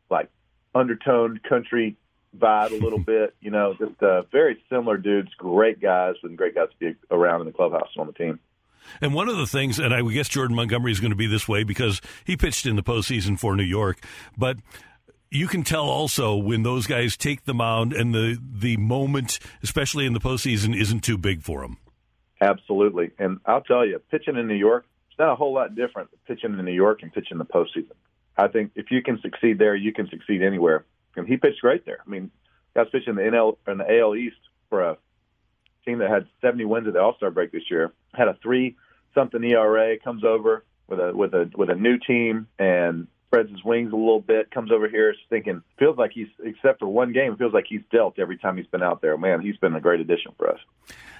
like 0.09 0.29
undertoned 0.75 1.41
country 1.43 1.95
vibe 2.37 2.71
a 2.71 2.75
little 2.83 2.99
bit. 2.99 3.33
You 3.39 3.49
know, 3.49 3.75
just 3.79 4.03
uh, 4.03 4.23
very 4.23 4.61
similar 4.69 4.97
dudes. 4.97 5.33
Great 5.37 5.79
guys 5.79 6.15
and 6.21 6.37
great 6.37 6.55
guys 6.55 6.67
to 6.71 6.91
be 6.91 6.99
around 7.11 7.39
in 7.39 7.47
the 7.47 7.53
clubhouse 7.53 7.87
and 7.95 8.01
on 8.01 8.07
the 8.07 8.11
team. 8.11 8.37
And 8.99 9.13
one 9.13 9.29
of 9.29 9.37
the 9.37 9.47
things, 9.47 9.79
and 9.79 9.93
I 9.93 10.01
guess 10.01 10.27
Jordan 10.27 10.57
Montgomery 10.57 10.91
is 10.91 10.99
going 10.99 11.11
to 11.11 11.17
be 11.17 11.27
this 11.27 11.47
way 11.47 11.63
because 11.63 12.01
he 12.25 12.35
pitched 12.35 12.65
in 12.65 12.75
the 12.75 12.83
postseason 12.83 13.39
for 13.39 13.55
New 13.55 13.63
York, 13.63 14.03
but 14.37 14.57
you 15.29 15.47
can 15.47 15.63
tell 15.63 15.85
also 15.85 16.35
when 16.35 16.63
those 16.63 16.87
guys 16.87 17.17
take 17.17 17.45
the 17.45 17.53
mound 17.53 17.93
and 17.93 18.13
the 18.13 18.37
the 18.41 18.77
moment, 18.77 19.39
especially 19.63 20.05
in 20.05 20.13
the 20.13 20.19
postseason, 20.19 20.79
isn't 20.79 21.01
too 21.01 21.17
big 21.17 21.43
for 21.43 21.61
them. 21.61 21.77
Absolutely, 22.39 23.11
and 23.17 23.39
I'll 23.45 23.61
tell 23.61 23.85
you, 23.85 23.99
pitching 24.11 24.35
in 24.35 24.47
New 24.47 24.55
York, 24.55 24.85
it's 25.09 25.19
not 25.19 25.31
a 25.31 25.35
whole 25.35 25.53
lot 25.53 25.75
different 25.75 26.09
pitching 26.27 26.57
in 26.57 26.65
New 26.65 26.71
York 26.71 27.01
and 27.01 27.11
pitching 27.11 27.33
in 27.33 27.37
the 27.39 27.45
postseason. 27.45 27.95
I 28.37 28.47
think 28.47 28.71
if 28.75 28.91
you 28.91 29.01
can 29.01 29.19
succeed 29.21 29.57
there, 29.57 29.75
you 29.75 29.91
can 29.91 30.07
succeed 30.09 30.43
anywhere. 30.43 30.85
And 31.15 31.27
he 31.27 31.37
pitched 31.37 31.61
great 31.61 31.85
there. 31.85 31.97
I 32.05 32.09
mean, 32.09 32.29
guys 32.75 32.87
pitching 32.91 33.09
in 33.09 33.15
the 33.15 33.23
NL 33.23 33.57
in 33.67 33.79
the 33.79 33.99
AL 33.99 34.15
East 34.15 34.37
for 34.69 34.83
a 34.83 34.97
team 35.85 35.99
that 35.99 36.09
had 36.09 36.27
70 36.41 36.65
wins 36.65 36.87
at 36.87 36.93
the 36.93 37.01
All 37.01 37.15
Star 37.15 37.31
break 37.31 37.51
this 37.51 37.69
year. 37.71 37.91
Had 38.13 38.27
a 38.27 38.37
three 38.43 38.75
something 39.15 39.43
ERA. 39.43 39.97
Comes 39.97 40.23
over 40.23 40.63
with 40.87 40.99
a 40.99 41.11
with 41.15 41.33
a 41.33 41.49
with 41.55 41.69
a 41.69 41.75
new 41.75 41.97
team 41.97 42.47
and 42.59 43.07
spreads 43.27 43.49
his 43.51 43.63
wings 43.63 43.91
a 43.91 43.95
little 43.95 44.21
bit, 44.21 44.49
comes 44.51 44.71
over 44.71 44.87
here 44.87 45.13
thinking, 45.29 45.61
feels 45.77 45.97
like 45.97 46.11
he's, 46.13 46.27
except 46.43 46.79
for 46.79 46.87
one 46.87 47.11
game, 47.11 47.35
feels 47.35 47.53
like 47.53 47.65
he's 47.67 47.81
dealt 47.91 48.19
every 48.19 48.37
time 48.37 48.57
he's 48.57 48.67
been 48.67 48.83
out 48.83 49.01
there. 49.01 49.17
Man, 49.17 49.41
he's 49.41 49.57
been 49.57 49.75
a 49.75 49.81
great 49.81 49.99
addition 49.99 50.31
for 50.37 50.49
us. 50.49 50.59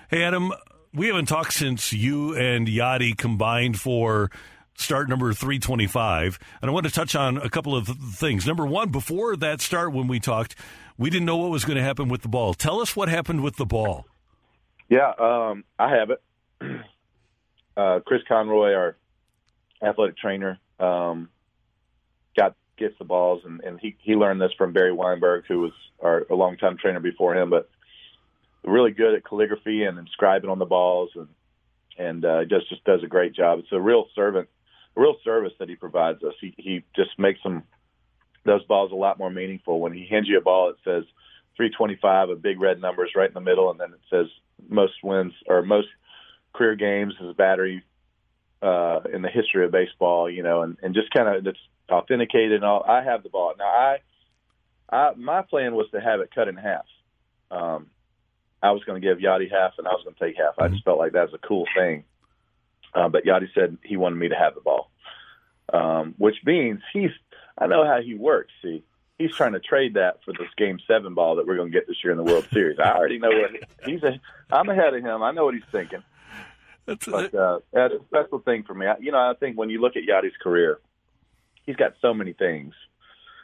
Hey, 0.09 0.23
Adam, 0.23 0.53
we 0.93 1.07
haven't 1.07 1.25
talked 1.25 1.53
since 1.53 1.91
you 1.91 2.35
and 2.35 2.67
Yadi 2.67 3.17
combined 3.17 3.79
for 3.79 4.31
start 4.75 5.09
number 5.09 5.33
325. 5.33 6.39
And 6.61 6.69
I 6.69 6.73
want 6.73 6.85
to 6.85 6.91
touch 6.91 7.15
on 7.15 7.37
a 7.37 7.49
couple 7.49 7.75
of 7.75 7.87
things. 7.87 8.47
Number 8.47 8.65
one, 8.65 8.89
before 8.89 9.35
that 9.35 9.59
start, 9.59 9.91
when 9.91 10.07
we 10.07 10.19
talked, 10.19 10.55
we 10.97 11.09
didn't 11.09 11.25
know 11.25 11.37
what 11.37 11.51
was 11.51 11.65
going 11.65 11.77
to 11.77 11.83
happen 11.83 12.07
with 12.07 12.21
the 12.21 12.29
ball. 12.29 12.53
Tell 12.53 12.79
us 12.79 12.95
what 12.95 13.09
happened 13.09 13.43
with 13.43 13.57
the 13.57 13.65
ball. 13.65 14.05
Yeah, 14.89 15.11
um, 15.19 15.65
I 15.77 15.95
have 15.95 16.09
it. 16.11 16.21
Uh, 17.77 17.99
Chris 17.99 18.23
Conroy, 18.27 18.73
our 18.73 18.97
athletic 19.83 20.17
trainer, 20.17 20.57
um, 20.79 21.29
gets 22.77 22.97
the 22.97 23.05
balls, 23.05 23.41
and, 23.45 23.61
and 23.61 23.79
he 23.79 23.95
he 23.99 24.15
learned 24.15 24.41
this 24.41 24.53
from 24.57 24.73
Barry 24.73 24.91
Weinberg, 24.91 25.45
who 25.47 25.59
was 25.59 25.71
our 26.01 26.25
a 26.29 26.35
longtime 26.35 26.77
trainer 26.77 26.99
before 26.99 27.35
him, 27.35 27.49
but 27.49 27.69
really 28.63 28.91
good 28.91 29.15
at 29.15 29.25
calligraphy 29.25 29.83
and 29.83 29.97
inscribing 29.97 30.49
on 30.49 30.59
the 30.59 30.65
balls, 30.65 31.09
and 31.15 31.27
and 31.97 32.25
uh, 32.25 32.45
just 32.45 32.69
just 32.69 32.83
does 32.83 33.03
a 33.03 33.07
great 33.07 33.33
job. 33.33 33.59
It's 33.59 33.71
a 33.71 33.81
real 33.81 34.07
servant, 34.15 34.49
a 34.95 35.01
real 35.01 35.15
service 35.23 35.53
that 35.59 35.69
he 35.69 35.75
provides 35.75 36.23
us. 36.23 36.33
He 36.39 36.53
he 36.57 36.83
just 36.95 37.17
makes 37.17 37.41
them 37.43 37.63
those 38.45 38.63
balls 38.63 38.91
a 38.91 38.95
lot 38.95 39.19
more 39.19 39.29
meaningful. 39.29 39.79
When 39.79 39.93
he 39.93 40.07
hands 40.07 40.27
you 40.27 40.37
a 40.37 40.41
ball, 40.41 40.69
it 40.69 40.77
says 40.83 41.03
325, 41.57 42.29
a 42.29 42.35
big 42.35 42.61
red 42.61 42.79
number 42.79 43.03
is 43.05 43.11
right 43.15 43.27
in 43.27 43.33
the 43.33 43.41
middle, 43.41 43.69
and 43.71 43.79
then 43.79 43.91
it 43.91 43.99
says 44.09 44.27
most 44.69 44.93
wins 45.03 45.33
or 45.47 45.61
most 45.61 45.87
career 46.53 46.75
games 46.75 47.13
as 47.21 47.29
a 47.29 47.33
battery 47.33 47.83
uh, 48.61 49.01
in 49.13 49.21
the 49.21 49.29
history 49.29 49.65
of 49.65 49.71
baseball, 49.71 50.29
you 50.29 50.43
know, 50.43 50.61
and, 50.61 50.77
and 50.81 50.95
just 50.95 51.11
kind 51.11 51.27
of 51.27 51.45
it's 51.45 51.59
authenticated 51.89 52.53
and 52.53 52.63
all. 52.63 52.83
I 52.87 53.03
have 53.03 53.23
the 53.23 53.29
ball 53.29 53.53
now. 53.57 53.65
I, 53.65 53.97
I 54.89 55.11
my 55.15 55.41
plan 55.41 55.75
was 55.75 55.87
to 55.91 56.01
have 56.01 56.19
it 56.19 56.33
cut 56.33 56.47
in 56.47 56.55
half. 56.55 56.85
Um, 57.51 57.87
I 58.61 58.71
was 58.71 58.83
going 58.83 59.01
to 59.01 59.07
give 59.07 59.19
Yadi 59.19 59.51
half, 59.51 59.73
and 59.77 59.87
I 59.87 59.91
was 59.91 60.03
going 60.03 60.15
to 60.15 60.19
take 60.19 60.37
half. 60.37 60.55
I 60.59 60.67
just 60.69 60.83
felt 60.83 60.97
like 60.97 61.13
that 61.13 61.31
was 61.31 61.33
a 61.33 61.47
cool 61.47 61.65
thing. 61.75 62.03
Uh, 62.93 63.09
but 63.09 63.25
Yadi 63.25 63.47
said 63.53 63.77
he 63.83 63.97
wanted 63.97 64.15
me 64.15 64.29
to 64.29 64.35
have 64.35 64.55
the 64.55 64.61
ball, 64.61 64.89
um, 65.71 66.15
which 66.17 66.35
means 66.45 66.81
he's. 66.93 67.11
I 67.57 67.67
know 67.67 67.85
how 67.85 68.01
he 68.01 68.13
works. 68.13 68.51
See, 68.61 68.83
he's 69.17 69.35
trying 69.35 69.53
to 69.53 69.59
trade 69.59 69.95
that 69.95 70.23
for 70.23 70.31
this 70.31 70.47
Game 70.57 70.79
Seven 70.87 71.13
ball 71.13 71.35
that 71.35 71.47
we're 71.47 71.55
going 71.55 71.71
to 71.71 71.77
get 71.77 71.87
this 71.87 71.97
year 72.03 72.11
in 72.11 72.17
the 72.17 72.23
World 72.23 72.47
Series. 72.51 72.79
I 72.79 72.91
already 72.91 73.19
know 73.19 73.29
what 73.29 73.51
he, 73.85 73.91
he's. 73.91 74.03
A, 74.03 74.19
I'm 74.51 74.69
ahead 74.69 74.93
of 74.93 75.03
him. 75.03 75.23
I 75.23 75.31
know 75.31 75.45
what 75.45 75.53
he's 75.53 75.63
thinking. 75.71 76.03
That's 76.85 77.05
But 77.05 77.35
uh, 77.35 77.59
that's 77.73 77.93
a 77.93 77.99
special 78.07 78.39
thing 78.39 78.63
for 78.63 78.73
me. 78.73 78.87
I, 78.87 78.95
you 78.99 79.11
know, 79.11 79.17
I 79.17 79.33
think 79.39 79.57
when 79.57 79.69
you 79.69 79.81
look 79.81 79.95
at 79.97 80.03
Yadi's 80.03 80.37
career, 80.41 80.79
he's 81.67 81.75
got 81.75 81.93
so 82.01 82.15
many 82.15 82.33
things. 82.33 82.73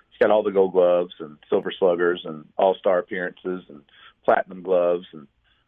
He's 0.09 0.17
got 0.19 0.31
all 0.31 0.41
the 0.41 0.51
Gold 0.51 0.73
Gloves 0.73 1.13
and 1.19 1.37
Silver 1.49 1.71
Sluggers 1.77 2.21
and 2.25 2.45
All 2.57 2.75
Star 2.79 2.97
appearances 2.97 3.63
and 3.69 3.83
Platinum 4.25 4.63
Gloves 4.63 5.05
and 5.13 5.27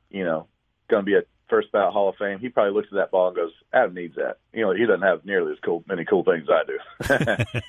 you 0.09 0.23
know, 0.23 0.47
going 0.89 1.01
to 1.01 1.05
be 1.05 1.15
a 1.15 1.21
first 1.49 1.71
ballot 1.71 1.93
Hall 1.93 2.09
of 2.09 2.15
Fame. 2.15 2.39
He 2.39 2.49
probably 2.49 2.73
looks 2.73 2.87
at 2.91 2.95
that 2.95 3.11
ball 3.11 3.27
and 3.27 3.35
goes, 3.35 3.51
"Adam 3.73 3.93
needs 3.93 4.15
that." 4.15 4.37
You 4.53 4.61
know, 4.61 4.73
he 4.73 4.85
doesn't 4.85 5.01
have 5.01 5.25
nearly 5.25 5.51
as 5.51 5.59
cool 5.63 5.83
many 5.87 6.05
cool 6.05 6.23
things 6.23 6.47
I 6.49 6.63
do. 6.65 7.45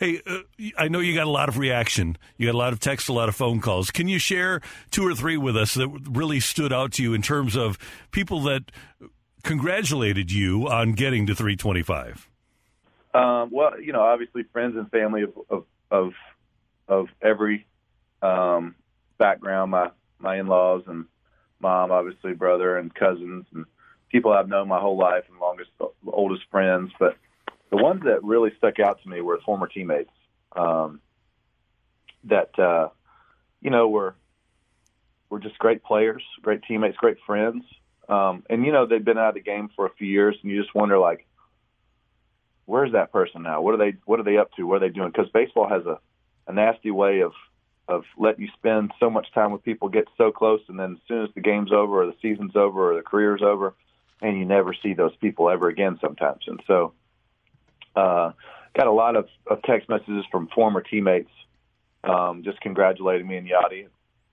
Hey, 0.00 0.20
uh, 0.26 0.40
I 0.76 0.88
know 0.88 0.98
you 0.98 1.14
got 1.14 1.28
a 1.28 1.30
lot 1.30 1.48
of 1.48 1.58
reaction. 1.58 2.18
You 2.36 2.46
got 2.48 2.56
a 2.56 2.58
lot 2.58 2.72
of 2.72 2.80
text, 2.80 3.08
a 3.08 3.12
lot 3.12 3.28
of 3.28 3.36
phone 3.36 3.60
calls. 3.60 3.92
Can 3.92 4.08
you 4.08 4.18
share 4.18 4.60
two 4.90 5.06
or 5.06 5.14
three 5.14 5.36
with 5.36 5.56
us 5.56 5.74
that 5.74 5.88
really 6.10 6.40
stood 6.40 6.72
out 6.72 6.92
to 6.94 7.02
you 7.04 7.14
in 7.14 7.22
terms 7.22 7.54
of 7.56 7.78
people 8.10 8.40
that 8.42 8.72
congratulated 9.44 10.32
you 10.32 10.68
on 10.68 10.92
getting 10.92 11.26
to 11.26 11.34
325? 11.36 12.28
Um, 13.14 13.50
well, 13.52 13.80
you 13.80 13.92
know, 13.92 14.02
obviously 14.02 14.42
friends 14.52 14.76
and 14.76 14.90
family 14.90 15.22
of 15.22 15.32
of 15.48 15.64
of, 15.90 16.12
of 16.88 17.06
every 17.22 17.66
um, 18.20 18.74
background. 19.18 19.70
My 19.70 19.90
my 20.18 20.38
in 20.38 20.48
laws 20.48 20.82
and 20.86 21.06
mom, 21.60 21.92
obviously 21.92 22.34
brother 22.34 22.76
and 22.76 22.94
cousins 22.94 23.46
and 23.54 23.64
people 24.10 24.32
I've 24.32 24.48
known 24.48 24.68
my 24.68 24.80
whole 24.80 24.96
life 24.96 25.24
and 25.30 25.38
longest 25.38 25.70
oldest 26.06 26.42
friends. 26.50 26.90
But 26.98 27.16
the 27.70 27.76
ones 27.76 28.02
that 28.04 28.24
really 28.24 28.52
stuck 28.58 28.80
out 28.80 29.00
to 29.02 29.08
me 29.08 29.20
were 29.20 29.40
former 29.44 29.68
teammates 29.68 30.10
um, 30.56 31.00
that 32.24 32.58
uh, 32.58 32.88
you 33.60 33.70
know 33.70 33.88
were 33.88 34.16
were 35.30 35.38
just 35.38 35.58
great 35.58 35.84
players, 35.84 36.22
great 36.42 36.62
teammates, 36.64 36.96
great 36.96 37.18
friends. 37.24 37.64
Um, 38.08 38.42
and 38.50 38.66
you 38.66 38.72
know 38.72 38.86
they've 38.86 39.04
been 39.04 39.18
out 39.18 39.28
of 39.28 39.34
the 39.34 39.40
game 39.40 39.70
for 39.76 39.86
a 39.86 39.90
few 39.90 40.08
years, 40.08 40.36
and 40.42 40.50
you 40.50 40.60
just 40.60 40.74
wonder 40.74 40.98
like 40.98 41.26
where's 42.66 42.92
that 42.92 43.12
person 43.12 43.42
now? 43.42 43.60
What 43.62 43.74
are 43.74 43.78
they 43.78 43.96
What 44.04 44.20
are 44.20 44.24
they 44.24 44.36
up 44.36 44.52
to? 44.56 44.64
What 44.64 44.76
are 44.76 44.88
they 44.88 44.94
doing? 44.94 45.10
Because 45.10 45.30
baseball 45.30 45.68
has 45.68 45.84
a, 45.86 45.98
a 46.46 46.52
nasty 46.52 46.90
way 46.90 47.20
of 47.20 47.32
of 47.86 48.04
letting 48.16 48.42
you 48.42 48.48
spend 48.56 48.92
so 48.98 49.10
much 49.10 49.30
time 49.34 49.52
with 49.52 49.62
people, 49.62 49.88
get 49.90 50.08
so 50.16 50.32
close, 50.32 50.60
and 50.68 50.78
then 50.78 50.92
as 50.92 50.98
soon 51.06 51.24
as 51.24 51.30
the 51.34 51.42
game's 51.42 51.70
over 51.70 52.02
or 52.02 52.06
the 52.06 52.14
season's 52.22 52.56
over 52.56 52.92
or 52.92 52.96
the 52.96 53.02
career's 53.02 53.42
over, 53.42 53.74
and 54.22 54.38
you 54.38 54.46
never 54.46 54.72
see 54.72 54.94
those 54.94 55.14
people 55.16 55.50
ever 55.50 55.68
again 55.68 55.98
sometimes. 56.00 56.44
And 56.46 56.62
so, 56.66 56.94
uh, 57.94 58.32
got 58.74 58.86
a 58.86 58.92
lot 58.92 59.16
of, 59.16 59.28
of 59.46 59.62
text 59.64 59.90
messages 59.90 60.24
from 60.30 60.48
former 60.48 60.80
teammates 60.80 61.30
um, 62.04 62.42
just 62.42 62.60
congratulating 62.60 63.26
me 63.26 63.36
and 63.36 63.48
Yadi. 63.48 63.86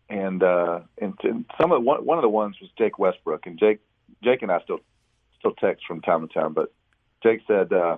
And 0.10 0.44
uh, 0.44 0.82
and 0.98 1.14
some 1.60 1.72
of 1.72 1.84
one, 1.84 2.06
one 2.06 2.18
of 2.18 2.22
the 2.22 2.30
ones 2.30 2.58
was 2.60 2.70
Jake 2.78 3.00
Westbrook, 3.00 3.46
and 3.46 3.58
Jake 3.58 3.80
Jake 4.22 4.42
and 4.42 4.52
I 4.52 4.60
still 4.62 4.80
still 5.40 5.54
text 5.54 5.86
from 5.88 6.02
time 6.02 6.28
to 6.28 6.34
time. 6.34 6.54
But 6.54 6.74
Jake 7.24 7.42
said, 7.48 7.72
uh, 7.72 7.98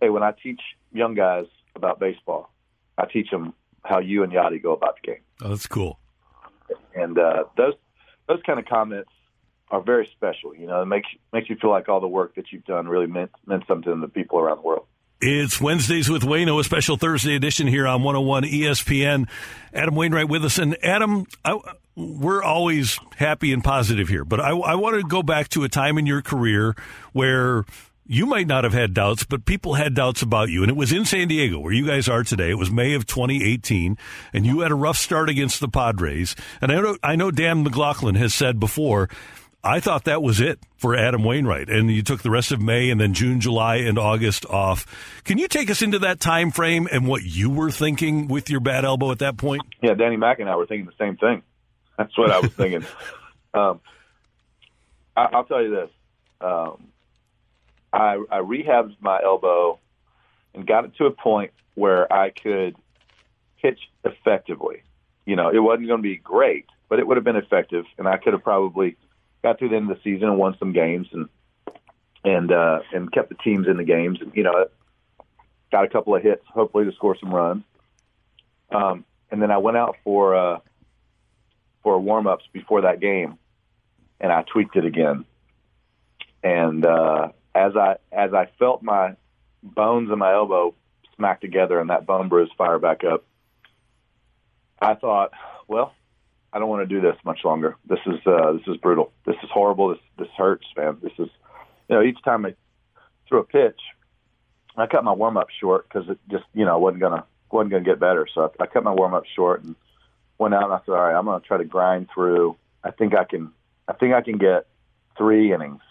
"Hey, 0.00 0.10
when 0.10 0.22
I 0.22 0.32
teach 0.32 0.60
young 0.92 1.14
guys 1.14 1.46
about 1.74 2.00
baseball, 2.00 2.50
I 2.98 3.06
teach 3.06 3.30
them 3.30 3.54
how 3.84 3.98
you 3.98 4.22
and 4.22 4.32
Yadi 4.32 4.62
go 4.62 4.72
about 4.72 4.96
the 5.00 5.12
game." 5.12 5.20
Oh, 5.42 5.48
that's 5.48 5.66
cool. 5.66 5.98
And 6.94 7.18
uh, 7.18 7.44
those 7.56 7.74
those 8.28 8.40
kind 8.44 8.58
of 8.58 8.66
comments 8.66 9.10
are 9.70 9.80
very 9.80 10.06
special. 10.06 10.54
You 10.54 10.66
know, 10.66 10.82
it 10.82 10.86
makes 10.86 11.08
makes 11.32 11.48
you 11.48 11.56
feel 11.56 11.70
like 11.70 11.88
all 11.88 12.00
the 12.00 12.08
work 12.08 12.34
that 12.36 12.52
you've 12.52 12.64
done 12.64 12.88
really 12.88 13.06
meant 13.06 13.30
meant 13.46 13.64
something 13.66 13.92
to 13.92 14.00
the 14.00 14.08
people 14.08 14.38
around 14.38 14.58
the 14.58 14.62
world. 14.62 14.86
It's 15.22 15.60
Wednesdays 15.60 16.08
with 16.08 16.22
Wayno, 16.22 16.58
a 16.58 16.64
special 16.64 16.96
Thursday 16.96 17.36
edition 17.36 17.66
here 17.66 17.86
on 17.86 18.02
101 18.02 18.44
ESPN. 18.44 19.28
Adam 19.74 19.94
Wainwright 19.94 20.30
with 20.30 20.42
us. 20.46 20.56
And 20.56 20.82
Adam, 20.82 21.26
I, 21.44 21.58
we're 21.94 22.42
always 22.42 22.98
happy 23.16 23.52
and 23.52 23.62
positive 23.62 24.08
here, 24.08 24.24
but 24.24 24.40
I, 24.40 24.52
I 24.52 24.76
want 24.76 24.96
to 24.96 25.06
go 25.06 25.22
back 25.22 25.48
to 25.50 25.62
a 25.64 25.68
time 25.68 25.98
in 25.98 26.06
your 26.06 26.22
career 26.22 26.74
where 27.12 27.66
you 28.10 28.26
might 28.26 28.48
not 28.48 28.64
have 28.64 28.72
had 28.72 28.92
doubts, 28.92 29.22
but 29.22 29.44
people 29.44 29.74
had 29.74 29.94
doubts 29.94 30.20
about 30.20 30.48
you. 30.48 30.62
And 30.62 30.70
it 30.70 30.76
was 30.76 30.92
in 30.92 31.04
San 31.04 31.28
Diego, 31.28 31.60
where 31.60 31.72
you 31.72 31.86
guys 31.86 32.08
are 32.08 32.24
today. 32.24 32.50
It 32.50 32.58
was 32.58 32.68
May 32.68 32.94
of 32.94 33.06
2018, 33.06 33.96
and 34.32 34.44
you 34.44 34.60
had 34.60 34.72
a 34.72 34.74
rough 34.74 34.96
start 34.96 35.28
against 35.28 35.60
the 35.60 35.68
Padres. 35.68 36.34
And 36.60 36.72
I 36.72 36.80
know, 36.80 36.96
I 37.04 37.14
know 37.14 37.30
Dan 37.30 37.62
McLaughlin 37.62 38.16
has 38.16 38.34
said 38.34 38.58
before, 38.58 39.08
I 39.62 39.78
thought 39.78 40.04
that 40.06 40.24
was 40.24 40.40
it 40.40 40.58
for 40.76 40.96
Adam 40.96 41.22
Wainwright, 41.22 41.70
and 41.70 41.88
you 41.88 42.02
took 42.02 42.22
the 42.22 42.32
rest 42.32 42.50
of 42.50 42.60
May 42.60 42.90
and 42.90 43.00
then 43.00 43.14
June, 43.14 43.40
July, 43.40 43.76
and 43.76 43.96
August 43.96 44.44
off. 44.46 45.22
Can 45.22 45.38
you 45.38 45.46
take 45.46 45.70
us 45.70 45.80
into 45.80 46.00
that 46.00 46.18
time 46.18 46.50
frame 46.50 46.88
and 46.90 47.06
what 47.06 47.22
you 47.22 47.48
were 47.48 47.70
thinking 47.70 48.26
with 48.26 48.50
your 48.50 48.58
bad 48.58 48.84
elbow 48.84 49.12
at 49.12 49.20
that 49.20 49.36
point? 49.36 49.62
Yeah, 49.82 49.94
Danny 49.94 50.16
Mack 50.16 50.40
and 50.40 50.50
I 50.50 50.56
were 50.56 50.66
thinking 50.66 50.86
the 50.86 51.04
same 51.04 51.16
thing. 51.16 51.42
That's 51.96 52.18
what 52.18 52.32
I 52.32 52.40
was 52.40 52.50
thinking. 52.54 52.84
um, 53.54 53.80
I, 55.16 55.26
I'll 55.32 55.44
tell 55.44 55.62
you 55.62 55.70
this: 55.70 55.90
um, 56.40 56.88
I, 57.92 58.22
I 58.30 58.38
rehabbed 58.38 58.96
my 59.00 59.20
elbow 59.22 59.78
and 60.54 60.66
got 60.66 60.84
it 60.84 60.96
to 60.96 61.06
a 61.06 61.10
point 61.10 61.52
where 61.74 62.12
I 62.12 62.30
could 62.30 62.76
pitch 63.60 63.80
effectively. 64.04 64.82
You 65.26 65.36
know, 65.36 65.50
it 65.50 65.58
wasn't 65.58 65.88
going 65.88 65.98
to 65.98 66.08
be 66.08 66.16
great, 66.16 66.66
but 66.88 66.98
it 66.98 67.06
would 67.06 67.16
have 67.16 67.24
been 67.24 67.36
effective, 67.36 67.84
and 67.98 68.08
I 68.08 68.16
could 68.16 68.32
have 68.32 68.42
probably 68.42 68.96
got 69.42 69.58
through 69.58 69.70
the 69.70 69.76
end 69.76 69.90
of 69.90 69.96
the 69.96 70.02
season 70.02 70.28
and 70.28 70.38
won 70.38 70.56
some 70.58 70.72
games 70.72 71.08
and 71.12 71.28
and 72.24 72.52
uh, 72.52 72.80
and 72.92 73.10
kept 73.12 73.28
the 73.28 73.36
teams 73.36 73.66
in 73.66 73.76
the 73.76 73.84
games. 73.84 74.20
And 74.20 74.32
you 74.34 74.42
know, 74.42 74.66
got 75.70 75.84
a 75.84 75.88
couple 75.88 76.14
of 76.14 76.22
hits, 76.22 76.44
hopefully 76.48 76.84
to 76.84 76.92
score 76.92 77.16
some 77.18 77.34
runs. 77.34 77.64
Um, 78.70 79.04
and 79.30 79.40
then 79.40 79.50
I 79.50 79.58
went 79.58 79.76
out 79.76 79.96
for 80.04 80.34
uh, 80.34 80.58
for 81.82 81.98
warm 81.98 82.26
ups 82.26 82.44
before 82.52 82.82
that 82.82 83.00
game, 83.00 83.38
and 84.20 84.32
I 84.32 84.42
tweaked 84.42 84.76
it 84.76 84.84
again. 84.84 85.24
And 86.42 86.84
uh, 86.84 87.28
as 87.54 87.76
I 87.76 87.96
as 88.12 88.32
I 88.34 88.48
felt 88.58 88.82
my 88.82 89.16
bones 89.62 90.10
in 90.10 90.18
my 90.18 90.32
elbow 90.32 90.74
smack 91.16 91.40
together 91.40 91.80
and 91.80 91.90
that 91.90 92.06
bone 92.06 92.28
bruise 92.28 92.50
fire 92.56 92.78
back 92.78 93.04
up, 93.04 93.24
I 94.80 94.94
thought, 94.94 95.32
well, 95.68 95.92
I 96.52 96.58
don't 96.58 96.68
want 96.68 96.88
to 96.88 96.94
do 96.94 97.00
this 97.00 97.16
much 97.24 97.40
longer. 97.44 97.76
This 97.88 98.00
is 98.06 98.18
uh, 98.26 98.52
this 98.52 98.66
is 98.66 98.76
brutal. 98.78 99.12
This 99.26 99.36
is 99.42 99.50
horrible. 99.52 99.88
This 99.88 99.98
this 100.18 100.28
hurts, 100.36 100.66
man. 100.76 100.98
This 101.02 101.12
is, 101.18 101.28
you 101.88 101.96
know, 101.96 102.02
each 102.02 102.22
time 102.24 102.46
I 102.46 102.54
threw 103.28 103.38
a 103.40 103.44
pitch, 103.44 103.78
I 104.76 104.86
cut 104.86 105.04
my 105.04 105.12
warm 105.12 105.36
up 105.36 105.48
short 105.60 105.88
because 105.88 106.08
it 106.08 106.18
just, 106.30 106.44
you 106.54 106.64
know, 106.64 106.78
wasn't 106.78 107.00
gonna 107.00 107.24
wasn't 107.50 107.72
gonna 107.72 107.84
get 107.84 108.00
better. 108.00 108.26
So 108.34 108.52
I, 108.58 108.64
I 108.64 108.66
cut 108.66 108.84
my 108.84 108.92
warm 108.92 109.14
up 109.14 109.24
short 109.36 109.62
and 109.62 109.76
went 110.38 110.54
out 110.54 110.64
and 110.64 110.72
I 110.72 110.80
said, 110.84 110.92
all 110.92 111.02
right, 111.02 111.16
I'm 111.16 111.26
gonna 111.26 111.40
try 111.40 111.58
to 111.58 111.64
grind 111.64 112.08
through. 112.12 112.56
I 112.82 112.90
think 112.90 113.14
I 113.14 113.24
can. 113.24 113.52
I 113.86 113.92
think 113.92 114.14
I 114.14 114.22
can 114.22 114.38
get 114.38 114.66
three 115.18 115.52
innings, 115.52 115.82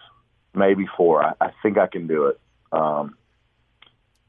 maybe 0.53 0.85
four. 0.97 1.23
I, 1.23 1.33
I 1.39 1.51
think 1.61 1.77
I 1.77 1.87
can 1.87 2.07
do 2.07 2.27
it. 2.27 2.39
Um, 2.71 3.15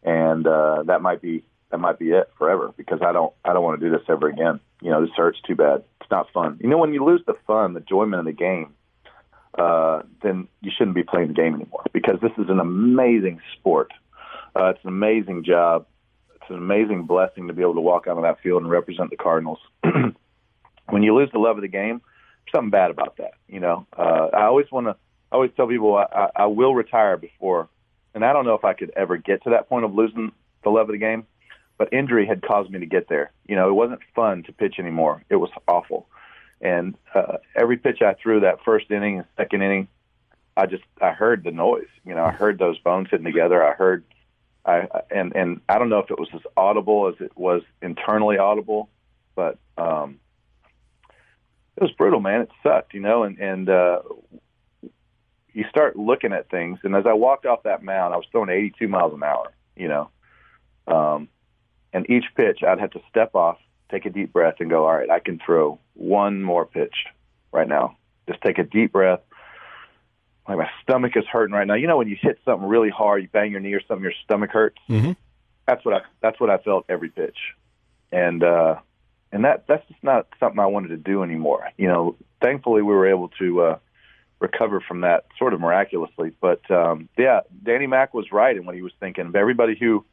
and 0.02 0.46
uh, 0.46 0.84
that 0.84 1.02
might 1.02 1.20
be 1.20 1.44
that 1.70 1.78
might 1.78 1.98
be 1.98 2.10
it 2.10 2.30
forever 2.38 2.72
because 2.76 3.00
I 3.02 3.12
don't 3.12 3.32
I 3.44 3.52
don't 3.52 3.62
want 3.62 3.80
to 3.80 3.86
do 3.86 3.92
this 3.92 4.04
ever 4.08 4.28
again. 4.28 4.60
You 4.80 4.90
know, 4.90 5.00
this 5.02 5.14
hurts 5.16 5.38
too 5.46 5.54
bad. 5.54 5.84
It's 6.00 6.10
not 6.10 6.30
fun. 6.32 6.58
You 6.60 6.68
know, 6.68 6.78
when 6.78 6.92
you 6.92 7.04
lose 7.04 7.22
the 7.26 7.34
fun, 7.46 7.74
the 7.74 7.80
enjoyment 7.80 8.20
of 8.20 8.26
the 8.26 8.32
game, 8.32 8.74
uh, 9.58 10.02
then 10.22 10.48
you 10.60 10.70
shouldn't 10.76 10.94
be 10.94 11.02
playing 11.02 11.28
the 11.28 11.34
game 11.34 11.54
anymore 11.54 11.84
because 11.92 12.18
this 12.20 12.32
is 12.38 12.48
an 12.48 12.60
amazing 12.60 13.40
sport. 13.58 13.92
Uh, 14.56 14.66
it's 14.66 14.80
an 14.82 14.88
amazing 14.88 15.44
job. 15.44 15.86
It's 16.36 16.50
an 16.50 16.56
amazing 16.56 17.04
blessing 17.04 17.48
to 17.48 17.52
be 17.52 17.62
able 17.62 17.74
to 17.74 17.80
walk 17.80 18.06
out 18.08 18.16
on 18.16 18.22
that 18.22 18.40
field 18.40 18.62
and 18.62 18.70
represent 18.70 19.10
the 19.10 19.16
Cardinals. 19.16 19.58
when 20.88 21.02
you 21.02 21.14
lose 21.14 21.30
the 21.32 21.38
love 21.38 21.56
of 21.56 21.62
the 21.62 21.68
game, 21.68 22.00
there's 22.00 22.52
something 22.54 22.70
bad 22.70 22.90
about 22.90 23.18
that. 23.18 23.32
You 23.48 23.60
know, 23.60 23.86
uh, 23.96 24.28
I 24.32 24.44
always 24.44 24.66
want 24.72 24.86
to. 24.86 24.96
I 25.30 25.36
always 25.36 25.50
tell 25.56 25.66
people 25.66 25.96
I, 25.96 26.06
I, 26.12 26.28
I 26.36 26.46
will 26.46 26.74
retire 26.74 27.16
before, 27.16 27.68
and 28.14 28.24
I 28.24 28.32
don't 28.32 28.44
know 28.44 28.54
if 28.54 28.64
I 28.64 28.74
could 28.74 28.92
ever 28.96 29.16
get 29.16 29.44
to 29.44 29.50
that 29.50 29.68
point 29.68 29.84
of 29.84 29.94
losing 29.94 30.32
the 30.62 30.70
love 30.70 30.88
of 30.88 30.92
the 30.92 30.98
game 30.98 31.26
but 31.80 31.94
injury 31.94 32.26
had 32.26 32.42
caused 32.42 32.70
me 32.70 32.78
to 32.78 32.84
get 32.84 33.08
there. 33.08 33.32
You 33.48 33.56
know, 33.56 33.70
it 33.70 33.72
wasn't 33.72 34.00
fun 34.14 34.42
to 34.42 34.52
pitch 34.52 34.74
anymore. 34.78 35.24
It 35.30 35.36
was 35.36 35.48
awful. 35.66 36.06
And 36.60 36.94
uh, 37.14 37.38
every 37.56 37.78
pitch 37.78 38.02
I 38.02 38.12
threw 38.22 38.40
that 38.40 38.62
first 38.66 38.90
inning 38.90 39.16
and 39.16 39.26
second 39.38 39.62
inning, 39.62 39.88
I 40.58 40.66
just 40.66 40.82
I 41.00 41.12
heard 41.12 41.42
the 41.42 41.52
noise. 41.52 41.88
You 42.04 42.14
know, 42.14 42.22
I 42.22 42.32
heard 42.32 42.58
those 42.58 42.78
bones 42.80 43.08
hitting 43.10 43.24
together. 43.24 43.64
I 43.66 43.72
heard, 43.72 44.04
I 44.66 44.88
and 45.10 45.34
and 45.34 45.62
I 45.70 45.78
don't 45.78 45.88
know 45.88 46.00
if 46.00 46.10
it 46.10 46.18
was 46.18 46.28
as 46.34 46.42
audible 46.54 47.08
as 47.08 47.14
it 47.18 47.32
was 47.34 47.62
internally 47.80 48.36
audible, 48.36 48.90
but 49.34 49.56
um, 49.78 50.20
it 51.78 51.82
was 51.82 51.92
brutal, 51.92 52.20
man. 52.20 52.42
It 52.42 52.50
sucked, 52.62 52.92
you 52.92 53.00
know. 53.00 53.22
And 53.22 53.38
and 53.38 53.70
uh, 53.70 54.00
you 55.52 55.64
start 55.68 55.96
looking 55.96 56.32
at 56.32 56.50
things, 56.50 56.78
and 56.82 56.94
as 56.94 57.06
I 57.06 57.12
walked 57.12 57.46
off 57.46 57.64
that 57.64 57.82
mound, 57.82 58.14
I 58.14 58.16
was 58.16 58.26
throwing 58.30 58.50
82 58.50 58.88
miles 58.88 59.14
an 59.14 59.22
hour, 59.22 59.52
you 59.76 59.88
know. 59.88 60.10
Um, 60.86 61.28
and 61.92 62.08
each 62.08 62.24
pitch, 62.36 62.62
I'd 62.66 62.80
have 62.80 62.92
to 62.92 63.00
step 63.08 63.34
off, 63.34 63.58
take 63.90 64.06
a 64.06 64.10
deep 64.10 64.32
breath, 64.32 64.56
and 64.60 64.70
go, 64.70 64.86
all 64.86 64.94
right, 64.94 65.10
I 65.10 65.18
can 65.18 65.40
throw 65.44 65.78
one 65.94 66.42
more 66.42 66.64
pitch 66.64 66.94
right 67.52 67.68
now. 67.68 67.96
Just 68.28 68.40
take 68.42 68.58
a 68.58 68.64
deep 68.64 68.92
breath. 68.92 69.20
Like 70.48 70.58
my 70.58 70.70
stomach 70.82 71.12
is 71.16 71.24
hurting 71.30 71.54
right 71.54 71.66
now. 71.66 71.74
You 71.74 71.86
know 71.86 71.96
when 71.96 72.08
you 72.08 72.16
hit 72.20 72.40
something 72.44 72.68
really 72.68 72.90
hard, 72.90 73.22
you 73.22 73.28
bang 73.28 73.50
your 73.50 73.60
knee 73.60 73.74
or 73.74 73.82
something, 73.86 74.02
your 74.02 74.14
stomach 74.24 74.50
hurts. 74.50 74.78
Mm-hmm. 74.88 75.12
That's 75.66 75.84
what 75.84 75.94
I. 75.94 76.00
That's 76.20 76.40
what 76.40 76.50
I 76.50 76.58
felt 76.58 76.86
every 76.88 77.08
pitch, 77.08 77.36
and 78.10 78.42
uh, 78.42 78.76
and 79.30 79.44
that 79.44 79.66
that's 79.68 79.86
just 79.88 80.02
not 80.02 80.26
something 80.40 80.58
I 80.58 80.66
wanted 80.66 80.88
to 80.88 80.96
do 80.96 81.22
anymore. 81.22 81.70
You 81.76 81.88
know, 81.88 82.16
thankfully 82.42 82.82
we 82.82 82.92
were 82.92 83.08
able 83.08 83.28
to 83.38 83.60
uh, 83.62 83.78
recover 84.40 84.80
from 84.80 85.02
that 85.02 85.26
sort 85.38 85.54
of 85.54 85.60
miraculously. 85.60 86.32
But 86.40 86.68
um, 86.70 87.08
yeah, 87.16 87.40
Danny 87.62 87.86
Mack 87.86 88.12
was 88.14 88.32
right 88.32 88.56
in 88.56 88.66
what 88.66 88.74
he 88.74 88.82
was 88.82 88.92
thinking. 88.98 89.32
Everybody 89.34 89.76
who 89.78 90.04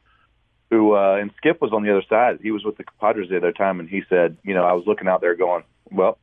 who 0.70 0.96
uh, 0.96 1.18
and 1.20 1.32
Skip 1.38 1.62
was 1.62 1.72
on 1.74 1.84
the 1.84 1.92
other 1.92 2.04
side. 2.08 2.40
He 2.42 2.52
was 2.52 2.64
with 2.64 2.78
the 2.78 2.84
Padres 3.00 3.30
the 3.30 3.38
other 3.38 3.54
time, 3.54 3.80
and 3.80 3.90
he 3.90 4.04
said, 4.10 4.38
you 4.44 4.54
know, 4.54 4.66
I 4.66 4.74
was 4.74 4.86
looking 4.86 5.08
out 5.08 5.22
there 5.22 5.36
going, 5.36 5.64
well, 5.90 6.18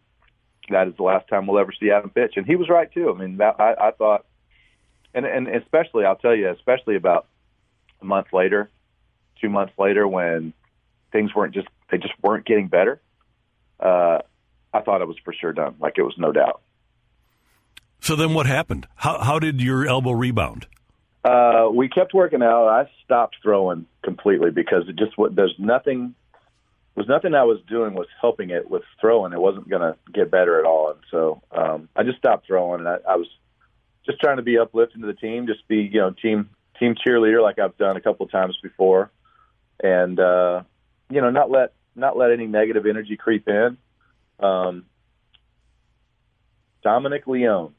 that 0.68 0.86
is 0.86 0.94
the 0.96 1.02
last 1.02 1.28
time 1.28 1.46
we'll 1.46 1.58
ever 1.58 1.72
see 1.72 1.90
Adam 1.90 2.10
pitch, 2.10 2.34
and 2.36 2.46
he 2.46 2.56
was 2.56 2.68
right 2.68 2.92
too. 2.92 3.10
I 3.10 3.18
mean, 3.18 3.38
that, 3.38 3.56
I, 3.58 3.88
I 3.88 3.90
thought, 3.92 4.26
and 5.14 5.24
and 5.26 5.48
especially 5.48 6.04
I'll 6.04 6.16
tell 6.16 6.34
you, 6.34 6.50
especially 6.50 6.96
about 6.96 7.26
a 8.02 8.04
month 8.04 8.28
later, 8.32 8.70
two 9.40 9.48
months 9.48 9.72
later, 9.78 10.06
when 10.06 10.52
things 11.10 11.34
weren't 11.34 11.54
just 11.54 11.68
they 11.90 11.98
just 11.98 12.14
weren't 12.22 12.44
getting 12.44 12.68
better. 12.68 13.00
Uh, 13.80 14.18
I 14.72 14.80
thought 14.80 15.00
it 15.00 15.08
was 15.08 15.18
for 15.24 15.32
sure 15.32 15.52
done. 15.52 15.76
Like 15.80 15.94
it 15.96 16.02
was 16.02 16.14
no 16.18 16.32
doubt. 16.32 16.60
So 18.04 18.16
then, 18.16 18.34
what 18.34 18.44
happened? 18.44 18.86
How 18.96 19.18
how 19.18 19.38
did 19.38 19.62
your 19.62 19.86
elbow 19.86 20.10
rebound? 20.10 20.66
Uh, 21.24 21.70
we 21.72 21.88
kept 21.88 22.12
working 22.12 22.42
out. 22.42 22.68
I 22.68 22.90
stopped 23.02 23.36
throwing 23.42 23.86
completely 24.02 24.50
because 24.50 24.82
it 24.88 24.96
just 24.96 25.12
there's 25.34 25.54
nothing 25.58 26.14
was 26.94 27.08
nothing 27.08 27.34
I 27.34 27.44
was 27.44 27.60
doing 27.66 27.94
was 27.94 28.08
helping 28.20 28.50
it 28.50 28.70
with 28.70 28.82
throwing. 29.00 29.32
It 29.32 29.40
wasn't 29.40 29.70
going 29.70 29.80
to 29.80 29.96
get 30.12 30.30
better 30.30 30.58
at 30.58 30.66
all, 30.66 30.90
and 30.90 30.98
so 31.10 31.40
um, 31.50 31.88
I 31.96 32.02
just 32.02 32.18
stopped 32.18 32.46
throwing. 32.46 32.80
And 32.80 32.88
I, 32.90 32.96
I 33.08 33.16
was 33.16 33.26
just 34.04 34.20
trying 34.20 34.36
to 34.36 34.42
be 34.42 34.58
uplifting 34.58 35.00
to 35.00 35.06
the 35.06 35.14
team, 35.14 35.46
just 35.46 35.66
be 35.66 35.88
you 35.90 36.00
know 36.00 36.10
team 36.10 36.50
team 36.78 36.96
cheerleader 36.96 37.42
like 37.42 37.58
I've 37.58 37.78
done 37.78 37.96
a 37.96 38.02
couple 38.02 38.26
times 38.26 38.58
before, 38.62 39.10
and 39.82 40.20
uh, 40.20 40.62
you 41.08 41.22
know 41.22 41.30
not 41.30 41.50
let 41.50 41.72
not 41.96 42.18
let 42.18 42.32
any 42.32 42.46
negative 42.46 42.84
energy 42.84 43.16
creep 43.16 43.48
in. 43.48 43.78
Um, 44.40 44.84
Dominic 46.82 47.26
Leone 47.26 47.72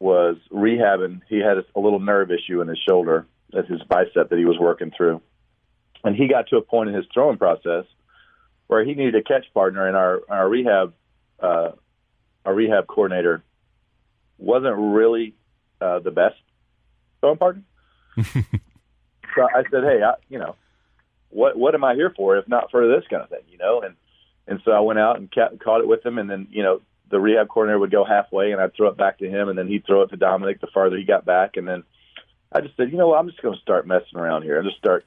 was 0.00 0.36
rehabbing. 0.52 1.22
He 1.28 1.38
had 1.38 1.58
a 1.58 1.80
little 1.80 2.00
nerve 2.00 2.30
issue 2.30 2.60
in 2.60 2.68
his 2.68 2.78
shoulder, 2.78 3.26
that's 3.52 3.68
his 3.68 3.82
bicep 3.82 4.30
that 4.30 4.38
he 4.38 4.44
was 4.44 4.58
working 4.58 4.92
through, 4.96 5.22
and 6.04 6.14
he 6.14 6.28
got 6.28 6.48
to 6.48 6.56
a 6.56 6.62
point 6.62 6.90
in 6.90 6.94
his 6.94 7.06
throwing 7.12 7.38
process 7.38 7.84
where 8.66 8.84
he 8.84 8.94
needed 8.94 9.14
a 9.14 9.22
catch 9.22 9.46
partner, 9.54 9.86
and 9.86 9.96
our 9.96 10.20
our 10.28 10.48
rehab 10.48 10.92
uh, 11.40 11.70
our 12.44 12.54
rehab 12.54 12.86
coordinator 12.86 13.42
wasn't 14.36 14.76
really 14.76 15.34
uh, 15.80 15.98
the 16.00 16.10
best 16.10 16.36
throwing 17.20 17.38
partner. 17.38 17.62
so 18.16 19.42
I 19.42 19.62
said, 19.70 19.84
"Hey, 19.84 20.02
I, 20.02 20.14
you 20.28 20.38
know, 20.38 20.56
what 21.30 21.56
what 21.56 21.74
am 21.74 21.84
I 21.84 21.94
here 21.94 22.12
for 22.14 22.36
if 22.36 22.46
not 22.46 22.70
for 22.70 22.86
this 22.86 23.04
kind 23.08 23.22
of 23.22 23.30
thing, 23.30 23.44
you 23.50 23.58
know?" 23.58 23.80
And 23.80 23.96
and 24.46 24.60
so 24.64 24.72
I 24.72 24.80
went 24.80 24.98
out 24.98 25.18
and 25.18 25.32
ca- 25.32 25.56
caught 25.62 25.80
it 25.80 25.88
with 25.88 26.04
him, 26.04 26.18
and 26.18 26.28
then 26.28 26.48
you 26.50 26.62
know 26.62 26.82
the 27.10 27.20
rehab 27.20 27.48
coordinator 27.48 27.78
would 27.78 27.90
go 27.90 28.04
halfway, 28.04 28.52
and 28.52 28.60
I'd 28.60 28.74
throw 28.74 28.88
it 28.88 28.96
back 28.96 29.18
to 29.18 29.28
him, 29.28 29.48
and 29.48 29.58
then 29.58 29.68
he'd 29.68 29.86
throw 29.86 30.02
it 30.02 30.10
to 30.10 30.16
Dominic 30.16 30.60
the 30.60 30.66
farther 30.68 30.96
he 30.96 31.04
got 31.04 31.24
back, 31.24 31.56
and 31.56 31.66
then 31.66 31.84
I 32.52 32.60
just 32.60 32.76
said, 32.76 32.90
you 32.90 32.98
know 32.98 33.08
what, 33.08 33.18
I'm 33.18 33.28
just 33.28 33.42
going 33.42 33.54
to 33.54 33.60
start 33.60 33.86
messing 33.86 34.18
around 34.18 34.42
here 34.42 34.58
and 34.58 34.66
just 34.66 34.78
start 34.78 35.04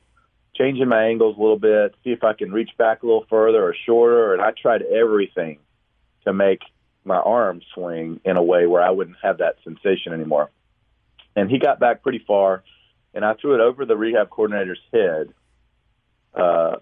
changing 0.55 0.87
my 0.87 1.05
angles 1.05 1.37
a 1.37 1.41
little 1.41 1.57
bit, 1.59 1.95
see 2.03 2.11
if 2.11 2.23
I 2.23 2.33
can 2.33 2.51
reach 2.51 2.71
back 2.77 3.03
a 3.03 3.05
little 3.05 3.25
further 3.29 3.63
or 3.63 3.75
shorter, 3.85 4.33
and 4.33 4.41
I 4.41 4.51
tried 4.51 4.83
everything 4.83 5.59
to 6.25 6.33
make 6.33 6.61
my 7.03 7.17
arm 7.17 7.61
swing 7.73 8.19
in 8.23 8.37
a 8.37 8.43
way 8.43 8.67
where 8.67 8.81
I 8.81 8.91
wouldn't 8.91 9.17
have 9.23 9.39
that 9.39 9.55
sensation 9.63 10.13
anymore. 10.13 10.51
And 11.35 11.49
he 11.49 11.57
got 11.57 11.79
back 11.79 12.03
pretty 12.03 12.23
far, 12.27 12.63
and 13.13 13.25
I 13.25 13.33
threw 13.33 13.55
it 13.55 13.61
over 13.61 13.85
the 13.85 13.97
rehab 13.97 14.29
coordinator's 14.29 14.81
head. 14.93 15.33
Uh, 16.33 16.77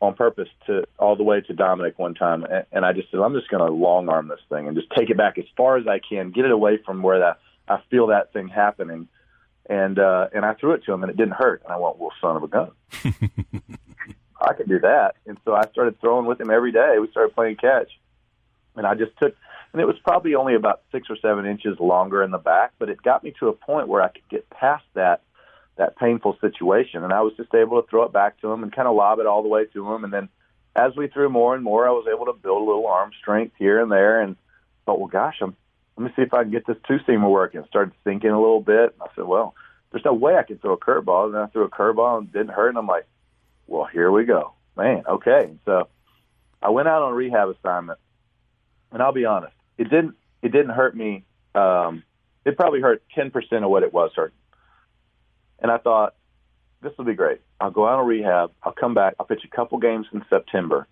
on 0.00 0.14
purpose 0.14 0.48
to 0.66 0.84
all 0.98 1.14
the 1.14 1.22
way 1.22 1.40
to 1.42 1.52
Dominic 1.52 1.98
one 1.98 2.14
time, 2.14 2.44
and 2.44 2.64
and 2.72 2.84
I 2.84 2.92
just 2.92 3.10
said, 3.10 3.20
I'm 3.20 3.34
just 3.34 3.48
going 3.48 3.64
to 3.64 3.72
long 3.72 4.08
arm 4.08 4.28
this 4.28 4.40
thing 4.48 4.66
and 4.66 4.76
just 4.76 4.88
take 4.96 5.10
it 5.10 5.16
back 5.16 5.38
as 5.38 5.44
far 5.56 5.76
as 5.76 5.86
I 5.86 6.00
can, 6.00 6.30
get 6.30 6.44
it 6.44 6.50
away 6.50 6.78
from 6.84 7.02
where 7.02 7.18
that 7.20 7.38
I 7.68 7.80
feel 7.90 8.08
that 8.08 8.32
thing 8.32 8.48
happening, 8.48 9.08
and 9.68 9.98
uh, 9.98 10.28
and 10.34 10.44
I 10.44 10.54
threw 10.54 10.72
it 10.72 10.84
to 10.84 10.92
him, 10.92 11.02
and 11.02 11.10
it 11.10 11.16
didn't 11.16 11.34
hurt. 11.34 11.62
And 11.64 11.72
I 11.72 11.76
went, 11.76 11.98
well, 11.98 12.12
son 12.20 12.36
of 12.36 12.42
a 12.42 12.48
gun, 12.48 12.70
I 14.40 14.54
can 14.54 14.68
do 14.68 14.80
that. 14.80 15.16
And 15.26 15.38
so 15.44 15.54
I 15.54 15.62
started 15.70 16.00
throwing 16.00 16.26
with 16.26 16.40
him 16.40 16.50
every 16.50 16.72
day. 16.72 16.96
We 17.00 17.10
started 17.10 17.34
playing 17.34 17.56
catch, 17.56 17.90
and 18.76 18.86
I 18.86 18.94
just 18.94 19.12
took, 19.18 19.36
and 19.72 19.80
it 19.80 19.86
was 19.86 19.96
probably 20.02 20.34
only 20.34 20.54
about 20.54 20.82
six 20.90 21.08
or 21.10 21.16
seven 21.16 21.46
inches 21.46 21.78
longer 21.78 22.22
in 22.22 22.30
the 22.30 22.38
back, 22.38 22.72
but 22.78 22.88
it 22.88 23.02
got 23.02 23.22
me 23.22 23.34
to 23.38 23.48
a 23.48 23.52
point 23.52 23.88
where 23.88 24.02
I 24.02 24.08
could 24.08 24.28
get 24.30 24.48
past 24.50 24.84
that 24.94 25.22
that 25.80 25.96
painful 25.96 26.36
situation. 26.42 27.02
And 27.02 27.12
I 27.12 27.22
was 27.22 27.32
just 27.38 27.54
able 27.54 27.80
to 27.80 27.88
throw 27.88 28.04
it 28.04 28.12
back 28.12 28.38
to 28.40 28.52
him 28.52 28.62
and 28.62 28.70
kind 28.70 28.86
of 28.86 28.94
lob 28.94 29.18
it 29.18 29.26
all 29.26 29.42
the 29.42 29.48
way 29.48 29.64
to 29.64 29.92
him. 29.92 30.04
And 30.04 30.12
then 30.12 30.28
as 30.76 30.94
we 30.94 31.08
threw 31.08 31.30
more 31.30 31.54
and 31.54 31.64
more, 31.64 31.88
I 31.88 31.90
was 31.90 32.06
able 32.06 32.26
to 32.26 32.34
build 32.34 32.60
a 32.60 32.64
little 32.66 32.86
arm 32.86 33.12
strength 33.18 33.54
here 33.58 33.80
and 33.80 33.90
there. 33.90 34.20
And 34.20 34.36
thought, 34.84 35.00
well, 35.00 35.08
gosh, 35.08 35.36
I'm, 35.40 35.56
let 35.96 36.04
me 36.04 36.12
see 36.14 36.22
if 36.22 36.34
I 36.34 36.42
can 36.42 36.52
get 36.52 36.66
this 36.66 36.76
two 36.86 36.98
seamer 37.08 37.30
working. 37.30 37.64
Started 37.66 37.94
thinking 38.04 38.30
a 38.30 38.38
little 38.38 38.60
bit. 38.60 38.92
And 38.92 39.02
I 39.02 39.06
said, 39.16 39.24
well, 39.24 39.54
there's 39.90 40.04
no 40.04 40.12
way 40.12 40.36
I 40.36 40.42
can 40.42 40.58
throw 40.58 40.74
a 40.74 40.78
curveball. 40.78 41.26
And 41.26 41.34
then 41.34 41.40
I 41.40 41.46
threw 41.46 41.64
a 41.64 41.70
curveball 41.70 42.18
and 42.18 42.30
didn't 42.30 42.50
hurt. 42.50 42.68
And 42.68 42.78
I'm 42.78 42.86
like, 42.86 43.06
well, 43.66 43.86
here 43.86 44.10
we 44.10 44.26
go, 44.26 44.52
man. 44.76 45.04
Okay. 45.08 45.50
So 45.64 45.88
I 46.62 46.68
went 46.68 46.88
out 46.88 47.00
on 47.02 47.14
rehab 47.14 47.48
assignment, 47.48 47.98
and 48.92 49.02
I'll 49.02 49.12
be 49.12 49.24
honest, 49.24 49.54
it 49.78 49.84
didn't 49.84 50.16
it 50.42 50.52
didn't 50.52 50.70
hurt 50.70 50.94
me. 50.94 51.24
Um, 51.54 52.02
it 52.44 52.58
probably 52.58 52.82
hurt 52.82 53.02
ten 53.14 53.30
percent 53.30 53.64
of 53.64 53.70
what 53.70 53.82
it 53.82 53.94
was 53.94 54.10
hurt 54.14 54.34
and 55.60 55.70
I 55.70 55.78
thought, 55.78 56.14
this 56.82 56.92
will 56.96 57.04
be 57.04 57.14
great. 57.14 57.40
I'll 57.60 57.70
go 57.70 57.86
out 57.86 57.98
on 57.98 58.06
rehab. 58.06 58.52
I'll 58.62 58.72
come 58.72 58.94
back. 58.94 59.14
I'll 59.20 59.26
pitch 59.26 59.42
a 59.44 59.54
couple 59.54 59.78
games 59.78 60.06
in 60.12 60.24
September, 60.30 60.88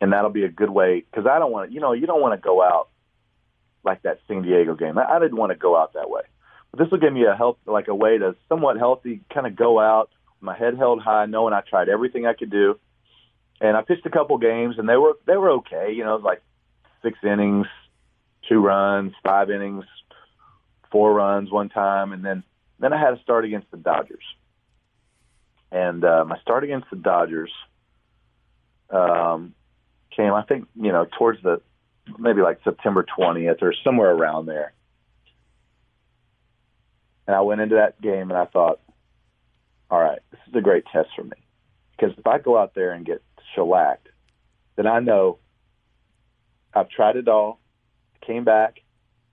and 0.00 0.12
that'll 0.12 0.30
be 0.30 0.44
a 0.44 0.50
good 0.50 0.70
way 0.70 1.04
because 1.10 1.26
I 1.26 1.38
don't 1.38 1.52
want 1.52 1.70
to. 1.70 1.74
You 1.74 1.80
know, 1.80 1.92
you 1.92 2.06
don't 2.06 2.20
want 2.20 2.38
to 2.38 2.44
go 2.44 2.62
out 2.62 2.88
like 3.84 4.02
that 4.02 4.20
San 4.28 4.42
Diego 4.42 4.74
game. 4.74 4.98
I, 4.98 5.04
I 5.04 5.18
didn't 5.18 5.38
want 5.38 5.52
to 5.52 5.58
go 5.58 5.76
out 5.76 5.94
that 5.94 6.10
way. 6.10 6.22
But 6.70 6.80
this 6.80 6.90
will 6.90 6.98
give 6.98 7.12
me 7.12 7.24
a 7.24 7.34
help, 7.34 7.58
like 7.66 7.88
a 7.88 7.94
way 7.94 8.18
to 8.18 8.36
somewhat 8.48 8.78
healthy 8.78 9.20
kind 9.32 9.46
of 9.46 9.56
go 9.56 9.80
out, 9.80 10.10
my 10.40 10.56
head 10.56 10.76
held 10.76 11.00
high, 11.00 11.26
knowing 11.26 11.54
I 11.54 11.60
tried 11.60 11.88
everything 11.88 12.26
I 12.26 12.34
could 12.34 12.50
do. 12.50 12.78
And 13.60 13.76
I 13.76 13.82
pitched 13.82 14.06
a 14.06 14.10
couple 14.10 14.38
games, 14.38 14.76
and 14.78 14.88
they 14.88 14.96
were 14.96 15.14
they 15.26 15.36
were 15.36 15.50
okay. 15.52 15.92
You 15.92 16.04
know, 16.04 16.16
like 16.16 16.42
six 17.02 17.18
innings, 17.22 17.66
two 18.48 18.60
runs, 18.60 19.12
five 19.22 19.50
innings, 19.50 19.84
four 20.90 21.14
runs 21.14 21.50
one 21.50 21.68
time, 21.68 22.12
and 22.12 22.24
then 22.24 22.42
then 22.82 22.92
I 22.92 23.00
had 23.00 23.16
to 23.16 23.22
start 23.22 23.44
against 23.44 23.70
the 23.70 23.76
Dodgers. 23.76 24.24
And 25.70 26.04
uh, 26.04 26.24
my 26.26 26.38
start 26.40 26.64
against 26.64 26.90
the 26.90 26.96
Dodgers 26.96 27.50
um, 28.90 29.54
came, 30.14 30.32
I 30.34 30.42
think, 30.42 30.68
you 30.74 30.92
know, 30.92 31.06
towards 31.18 31.42
the 31.42 31.62
maybe 32.18 32.42
like 32.42 32.58
September 32.64 33.06
20th 33.18 33.62
or 33.62 33.72
somewhere 33.84 34.10
around 34.10 34.46
there. 34.46 34.72
And 37.26 37.36
I 37.36 37.40
went 37.42 37.60
into 37.60 37.76
that 37.76 38.00
game 38.00 38.30
and 38.30 38.38
I 38.38 38.46
thought, 38.46 38.80
all 39.90 40.00
right, 40.00 40.18
this 40.30 40.40
is 40.48 40.54
a 40.54 40.60
great 40.60 40.84
test 40.92 41.10
for 41.16 41.22
me. 41.22 41.36
Because 41.92 42.16
if 42.18 42.26
I 42.26 42.38
go 42.38 42.58
out 42.58 42.74
there 42.74 42.92
and 42.92 43.06
get 43.06 43.22
shellacked, 43.54 44.08
then 44.76 44.86
I 44.86 44.98
know 45.00 45.38
I've 46.74 46.88
tried 46.88 47.16
it 47.16 47.28
all, 47.28 47.60
came 48.26 48.44
back, 48.44 48.80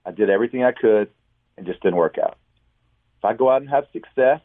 I 0.06 0.12
did 0.12 0.30
everything 0.30 0.64
I 0.64 0.72
could, 0.72 1.10
and 1.58 1.66
just 1.66 1.82
didn't 1.82 1.98
work 1.98 2.18
out. 2.18 2.38
If 3.20 3.26
I 3.26 3.34
go 3.34 3.50
out 3.50 3.62
and 3.62 3.70
have 3.70 3.86
success, 3.92 4.40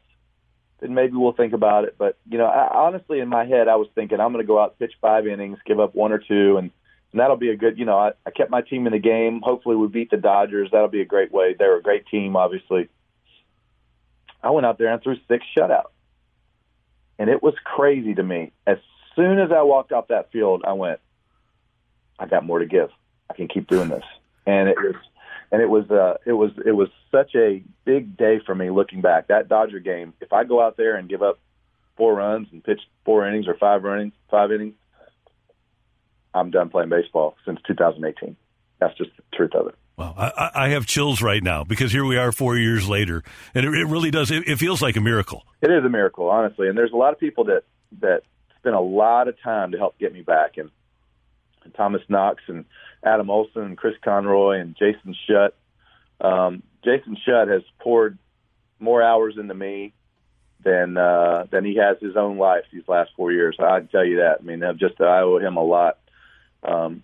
then 0.80 0.94
maybe 0.94 1.16
we'll 1.16 1.32
think 1.32 1.52
about 1.52 1.84
it. 1.84 1.94
But 1.96 2.18
you 2.28 2.38
know, 2.38 2.46
I, 2.46 2.86
honestly, 2.86 3.20
in 3.20 3.28
my 3.28 3.44
head, 3.44 3.68
I 3.68 3.76
was 3.76 3.88
thinking 3.94 4.20
I'm 4.20 4.32
going 4.32 4.44
to 4.44 4.46
go 4.46 4.60
out, 4.60 4.78
pitch 4.78 4.92
five 5.00 5.26
innings, 5.26 5.58
give 5.64 5.78
up 5.78 5.94
one 5.94 6.12
or 6.12 6.18
two, 6.18 6.56
and, 6.58 6.70
and 7.12 7.20
that'll 7.20 7.36
be 7.36 7.50
a 7.50 7.56
good. 7.56 7.78
You 7.78 7.84
know, 7.84 7.96
I, 7.96 8.12
I 8.26 8.30
kept 8.30 8.50
my 8.50 8.62
team 8.62 8.86
in 8.86 8.92
the 8.92 8.98
game. 8.98 9.40
Hopefully, 9.42 9.76
we 9.76 9.86
beat 9.86 10.10
the 10.10 10.16
Dodgers. 10.16 10.70
That'll 10.72 10.88
be 10.88 11.00
a 11.00 11.06
great 11.06 11.32
way. 11.32 11.54
They're 11.56 11.76
a 11.76 11.82
great 11.82 12.06
team, 12.08 12.36
obviously. 12.36 12.88
I 14.42 14.50
went 14.50 14.66
out 14.66 14.76
there 14.76 14.92
and 14.92 15.02
threw 15.02 15.16
six 15.28 15.46
shutouts, 15.56 15.92
and 17.18 17.30
it 17.30 17.42
was 17.42 17.54
crazy 17.64 18.14
to 18.14 18.22
me. 18.22 18.52
As 18.66 18.78
soon 19.14 19.38
as 19.38 19.52
I 19.52 19.62
walked 19.62 19.92
off 19.92 20.08
that 20.08 20.32
field, 20.32 20.64
I 20.66 20.72
went, 20.72 20.98
I 22.18 22.26
got 22.26 22.44
more 22.44 22.58
to 22.58 22.66
give. 22.66 22.90
I 23.30 23.34
can 23.34 23.48
keep 23.48 23.68
doing 23.68 23.88
this, 23.88 24.04
and 24.46 24.68
it 24.68 24.76
was 24.76 24.96
and 25.54 25.62
it 25.62 25.70
was 25.70 25.88
uh, 25.88 26.14
it 26.26 26.32
was 26.32 26.50
it 26.66 26.72
was 26.72 26.88
such 27.12 27.36
a 27.36 27.62
big 27.84 28.16
day 28.16 28.40
for 28.44 28.56
me 28.56 28.70
looking 28.70 29.00
back. 29.00 29.28
That 29.28 29.48
Dodger 29.48 29.78
game, 29.78 30.12
if 30.20 30.32
I 30.32 30.42
go 30.42 30.60
out 30.60 30.76
there 30.76 30.96
and 30.96 31.08
give 31.08 31.22
up 31.22 31.38
four 31.96 32.16
runs 32.16 32.48
and 32.50 32.62
pitch 32.62 32.80
four 33.04 33.24
innings 33.28 33.46
or 33.46 33.54
five 33.54 33.86
innings, 33.86 34.14
five 34.28 34.50
innings, 34.50 34.74
I'm 36.34 36.50
done 36.50 36.70
playing 36.70 36.88
baseball 36.88 37.36
since 37.46 37.60
2018. 37.68 38.34
That's 38.80 38.98
just 38.98 39.10
the 39.16 39.22
truth 39.32 39.54
of 39.54 39.68
it. 39.68 39.76
Wow, 39.96 40.12
I, 40.18 40.50
I 40.56 40.68
have 40.70 40.86
chills 40.86 41.22
right 41.22 41.40
now 41.40 41.62
because 41.62 41.92
here 41.92 42.04
we 42.04 42.16
are 42.16 42.32
four 42.32 42.56
years 42.56 42.88
later, 42.88 43.22
and 43.54 43.64
it, 43.64 43.72
it 43.74 43.84
really 43.84 44.10
does. 44.10 44.32
It, 44.32 44.48
it 44.48 44.58
feels 44.58 44.82
like 44.82 44.96
a 44.96 45.00
miracle. 45.00 45.46
It 45.62 45.70
is 45.70 45.84
a 45.84 45.88
miracle, 45.88 46.28
honestly. 46.30 46.68
And 46.68 46.76
there's 46.76 46.90
a 46.90 46.96
lot 46.96 47.12
of 47.12 47.20
people 47.20 47.44
that 47.44 47.62
that 48.00 48.22
spent 48.58 48.74
a 48.74 48.80
lot 48.80 49.28
of 49.28 49.40
time 49.40 49.70
to 49.70 49.78
help 49.78 49.96
get 50.00 50.12
me 50.12 50.22
back, 50.22 50.56
and, 50.56 50.70
and 51.62 51.72
Thomas 51.74 52.02
Knox 52.08 52.42
and 52.48 52.64
Adam 53.04 53.30
Olson 53.30 53.76
Chris 53.76 53.94
Conroy 54.02 54.60
and 54.60 54.76
Jason 54.76 55.14
Shutt. 55.26 55.54
Um, 56.20 56.62
Jason 56.84 57.16
Shutt 57.24 57.48
has 57.48 57.62
poured 57.80 58.18
more 58.78 59.02
hours 59.02 59.36
into 59.38 59.54
me 59.54 59.92
than 60.62 60.96
uh, 60.96 61.46
than 61.50 61.64
he 61.64 61.76
has 61.76 61.96
his 62.00 62.16
own 62.16 62.38
life 62.38 62.64
these 62.72 62.88
last 62.88 63.10
four 63.16 63.32
years. 63.32 63.56
I 63.60 63.80
can 63.80 63.88
tell 63.88 64.04
you 64.04 64.16
that. 64.16 64.38
I 64.40 64.42
mean, 64.42 64.62
I've 64.64 64.78
just 64.78 65.00
I 65.00 65.20
owe 65.20 65.38
him 65.38 65.56
a 65.56 65.64
lot. 65.64 65.98
Um, 66.62 67.02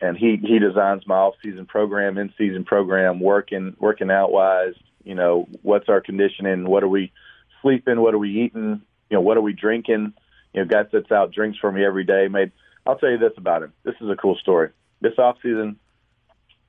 and 0.00 0.16
he 0.16 0.36
he 0.42 0.58
designs 0.58 1.06
my 1.06 1.16
off 1.16 1.34
season 1.42 1.66
program, 1.66 2.18
in 2.18 2.32
season 2.36 2.64
program, 2.64 3.20
working 3.20 3.76
working 3.78 4.10
out 4.10 4.32
wise. 4.32 4.74
You 5.04 5.14
know, 5.14 5.48
what's 5.62 5.88
our 5.88 6.00
conditioning? 6.00 6.64
What 6.64 6.82
are 6.82 6.88
we 6.88 7.12
sleeping? 7.60 8.00
What 8.00 8.14
are 8.14 8.18
we 8.18 8.44
eating? 8.44 8.82
You 9.10 9.16
know, 9.16 9.20
what 9.20 9.36
are 9.36 9.42
we 9.42 9.52
drinking? 9.52 10.14
You 10.52 10.60
know, 10.60 10.66
guy 10.66 10.88
sets 10.90 11.12
out 11.12 11.32
drinks 11.32 11.58
for 11.58 11.70
me 11.70 11.84
every 11.84 12.04
day. 12.04 12.28
Made 12.28 12.52
I'll 12.86 12.98
tell 12.98 13.10
you 13.10 13.18
this 13.18 13.32
about 13.36 13.62
him. 13.62 13.72
This 13.84 13.94
is 14.00 14.08
a 14.10 14.16
cool 14.16 14.36
story. 14.36 14.70
This 15.02 15.18
off 15.18 15.36
season, 15.42 15.80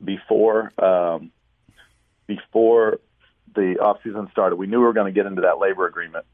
before 0.04 0.74
um, 0.84 1.32
before 2.26 3.00
the 3.54 3.78
off 3.80 4.00
season 4.04 4.28
started, 4.32 4.56
we 4.56 4.66
knew 4.66 4.80
we 4.80 4.86
were 4.86 4.94
going 4.94 5.14
to 5.14 5.16
get 5.16 5.28
into 5.28 5.44
that 5.44 5.60
labor 5.60 5.86
agreement, 5.86 6.26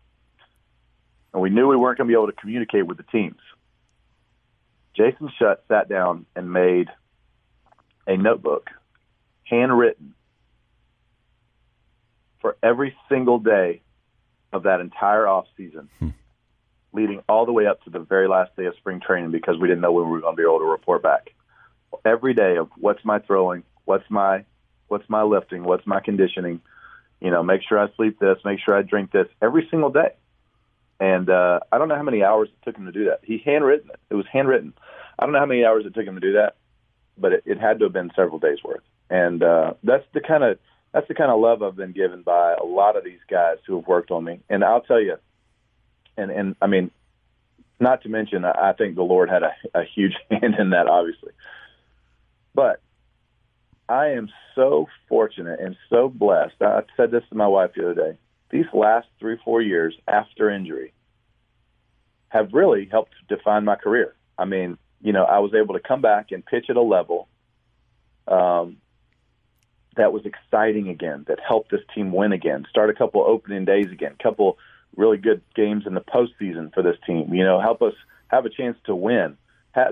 and 1.33 1.41
we 1.41 1.49
knew 1.49 1.67
we 1.67 1.75
weren't 1.75 1.97
going 1.97 2.07
to 2.07 2.11
be 2.11 2.15
able 2.15 2.27
to 2.27 2.33
communicate 2.33 2.87
with 2.87 2.95
the 2.95 3.03
teams. 3.03 3.39
Jason 4.95 5.29
Shutt 5.37 5.63
sat 5.67 5.89
down 5.89 6.25
and 6.37 6.51
made 6.51 6.87
a 8.07 8.15
notebook, 8.15 8.69
handwritten, 9.43 10.13
for 12.39 12.55
every 12.63 12.95
single 13.09 13.39
day 13.39 13.81
of 14.53 14.63
that 14.63 14.79
entire 14.79 15.27
off 15.27 15.47
season, 15.57 15.89
hmm. 15.99 16.09
leading 16.93 17.21
all 17.27 17.45
the 17.45 17.51
way 17.51 17.67
up 17.67 17.83
to 17.83 17.89
the 17.89 17.99
very 17.99 18.29
last 18.29 18.55
day 18.55 18.65
of 18.65 18.75
spring 18.77 19.01
training 19.05 19.31
because 19.31 19.57
we 19.59 19.67
didn't 19.67 19.81
know 19.81 19.91
when 19.91 20.05
we 20.05 20.11
were 20.11 20.21
going 20.21 20.35
to 20.35 20.41
be 20.41 20.47
able 20.47 20.59
to 20.59 20.65
report 20.65 21.03
back. 21.03 21.33
Every 22.05 22.33
day 22.33 22.57
of 22.57 22.69
what's 22.77 23.03
my 23.03 23.19
throwing, 23.19 23.63
what's 23.85 24.09
my 24.09 24.45
what's 24.87 25.07
my 25.09 25.23
lifting, 25.23 25.63
what's 25.63 25.85
my 25.85 25.99
conditioning, 25.99 26.61
you 27.21 27.29
know, 27.31 27.43
make 27.43 27.61
sure 27.67 27.79
I 27.79 27.93
sleep 27.95 28.19
this, 28.19 28.37
make 28.43 28.59
sure 28.59 28.75
I 28.75 28.81
drink 28.81 29.11
this 29.11 29.27
every 29.41 29.67
single 29.69 29.91
day. 29.91 30.13
And 30.99 31.29
uh, 31.29 31.59
I 31.71 31.77
don't 31.77 31.87
know 31.87 31.95
how 31.95 32.03
many 32.03 32.23
hours 32.23 32.49
it 32.49 32.65
took 32.65 32.75
him 32.75 32.85
to 32.85 32.91
do 32.91 33.05
that. 33.05 33.19
He 33.23 33.37
handwritten 33.37 33.89
it. 33.89 33.99
It 34.09 34.15
was 34.15 34.25
handwritten. 34.31 34.73
I 35.17 35.25
don't 35.25 35.33
know 35.33 35.39
how 35.39 35.45
many 35.45 35.63
hours 35.63 35.85
it 35.85 35.93
took 35.93 36.05
him 36.05 36.15
to 36.15 36.21
do 36.21 36.33
that, 36.33 36.55
but 37.17 37.33
it, 37.33 37.43
it 37.45 37.59
had 37.59 37.79
to 37.79 37.85
have 37.85 37.93
been 37.93 38.11
several 38.15 38.39
days 38.39 38.57
worth. 38.63 38.83
And 39.09 39.41
uh, 39.41 39.73
that's 39.83 40.05
the 40.13 40.21
kind 40.21 40.43
of 40.43 40.59
that's 40.91 41.07
the 41.07 41.13
kind 41.13 41.31
of 41.31 41.39
love 41.39 41.61
I've 41.61 41.75
been 41.75 41.91
given 41.91 42.23
by 42.23 42.55
a 42.55 42.63
lot 42.63 42.97
of 42.97 43.03
these 43.03 43.19
guys 43.29 43.57
who 43.65 43.75
have 43.77 43.87
worked 43.87 44.11
on 44.11 44.23
me. 44.23 44.39
And 44.49 44.63
I'll 44.63 44.81
tell 44.81 44.99
you, 44.99 45.17
and 46.17 46.31
and 46.31 46.55
I 46.61 46.67
mean, 46.67 46.91
not 47.79 48.03
to 48.03 48.09
mention, 48.09 48.43
I 48.43 48.73
think 48.73 48.95
the 48.95 49.03
Lord 49.03 49.29
had 49.29 49.43
a, 49.43 49.53
a 49.73 49.83
huge 49.83 50.15
hand 50.31 50.55
in 50.57 50.71
that, 50.71 50.87
obviously. 50.87 51.31
But 52.53 52.81
I 53.87 54.09
am 54.09 54.29
so 54.55 54.87
fortunate 55.07 55.59
and 55.59 55.75
so 55.89 56.09
blessed. 56.09 56.61
I 56.61 56.83
said 56.97 57.11
this 57.11 57.23
to 57.29 57.35
my 57.35 57.47
wife 57.47 57.71
the 57.75 57.91
other 57.91 58.11
day 58.11 58.17
these 58.49 58.65
last 58.73 59.07
three, 59.19 59.37
four 59.43 59.61
years 59.61 59.95
after 60.07 60.49
injury 60.49 60.93
have 62.29 62.53
really 62.53 62.87
helped 62.89 63.13
define 63.27 63.65
my 63.65 63.75
career. 63.75 64.15
I 64.37 64.45
mean, 64.45 64.77
you 65.01 65.13
know, 65.13 65.23
I 65.23 65.39
was 65.39 65.53
able 65.53 65.75
to 65.75 65.79
come 65.79 66.01
back 66.01 66.31
and 66.31 66.45
pitch 66.45 66.65
at 66.69 66.75
a 66.75 66.81
level 66.81 67.27
um, 68.27 68.77
that 69.95 70.13
was 70.13 70.25
exciting 70.25 70.89
again, 70.89 71.25
that 71.27 71.39
helped 71.39 71.71
this 71.71 71.81
team 71.93 72.11
win 72.11 72.31
again, 72.31 72.65
start 72.69 72.89
a 72.89 72.93
couple 72.93 73.21
opening 73.21 73.65
days 73.65 73.87
again, 73.91 74.15
couple 74.21 74.57
really 74.95 75.17
good 75.17 75.41
games 75.55 75.83
in 75.85 75.93
the 75.93 76.01
postseason 76.01 76.73
for 76.73 76.83
this 76.83 76.97
team, 77.05 77.33
you 77.33 77.43
know, 77.43 77.59
help 77.59 77.81
us 77.81 77.93
have 78.27 78.45
a 78.45 78.49
chance 78.49 78.77
to 78.85 78.95
win. 78.95 79.37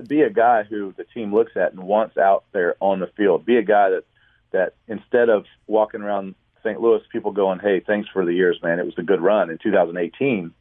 Be 0.06 0.22
a 0.22 0.30
guy 0.30 0.64
who 0.64 0.92
the 0.96 1.04
team 1.04 1.34
looks 1.34 1.52
at 1.56 1.72
and 1.72 1.82
wants 1.82 2.16
out 2.16 2.44
there 2.52 2.76
on 2.80 3.00
the 3.00 3.06
field. 3.06 3.44
Be 3.44 3.56
a 3.56 3.62
guy 3.62 3.90
that 3.90 4.04
that 4.50 4.74
instead 4.86 5.28
of 5.28 5.44
walking 5.66 6.00
around 6.00 6.34
St. 6.62 6.80
Louis, 6.80 7.02
people 7.12 7.32
going, 7.32 7.58
"Hey, 7.58 7.80
thanks 7.80 8.08
for 8.08 8.24
the 8.24 8.32
years, 8.32 8.58
man. 8.62 8.78
It 8.78 8.86
was 8.86 8.98
a 8.98 9.02
good 9.02 9.20
run." 9.20 9.50
In 9.50 9.58
2018, 9.58 10.52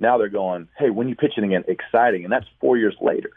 now 0.00 0.18
they're 0.18 0.28
going, 0.28 0.68
"Hey, 0.76 0.90
when 0.90 1.08
you 1.08 1.14
pitching 1.14 1.44
again, 1.44 1.64
exciting," 1.68 2.24
and 2.24 2.32
that's 2.32 2.48
four 2.60 2.76
years 2.76 2.96
later. 3.00 3.30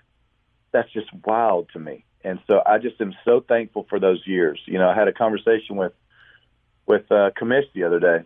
That's 0.71 0.91
just 0.91 1.07
wild 1.25 1.69
to 1.73 1.79
me, 1.79 2.03
and 2.23 2.39
so 2.47 2.61
I 2.65 2.79
just 2.79 2.99
am 2.99 3.13
so 3.23 3.39
thankful 3.39 3.85
for 3.89 3.99
those 3.99 4.25
years. 4.25 4.59
You 4.65 4.79
know, 4.79 4.89
I 4.89 4.95
had 4.95 5.07
a 5.07 5.13
conversation 5.13 5.75
with 5.75 5.93
with 6.85 7.11
uh, 7.11 7.31
Commish 7.39 7.71
the 7.73 7.83
other 7.83 7.99
day, 7.99 8.23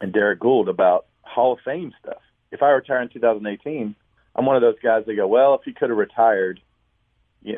and 0.00 0.12
Derrick 0.12 0.40
Goold 0.40 0.68
about 0.68 1.06
Hall 1.22 1.52
of 1.52 1.60
Fame 1.60 1.92
stuff. 2.00 2.22
If 2.50 2.62
I 2.62 2.70
retire 2.70 3.00
in 3.00 3.08
2018, 3.08 3.94
I'm 4.34 4.46
one 4.46 4.56
of 4.56 4.62
those 4.62 4.78
guys 4.82 5.04
that 5.06 5.14
go, 5.14 5.26
"Well, 5.26 5.54
if 5.54 5.62
he 5.64 5.72
could 5.72 5.90
have 5.90 5.98
retired." 5.98 6.60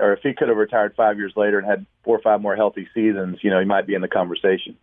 or 0.00 0.14
if 0.14 0.20
he 0.22 0.32
could 0.32 0.48
have 0.48 0.56
retired 0.56 0.94
five 0.96 1.18
years 1.18 1.34
later 1.36 1.58
and 1.58 1.66
had 1.66 1.86
four 2.04 2.16
or 2.16 2.22
five 2.22 2.40
more 2.40 2.56
healthy 2.56 2.88
seasons, 2.94 3.38
you 3.42 3.50
know, 3.50 3.58
he 3.58 3.66
might 3.66 3.86
be 3.86 3.94
in 3.94 4.00
the 4.00 4.08
conversation. 4.08 4.76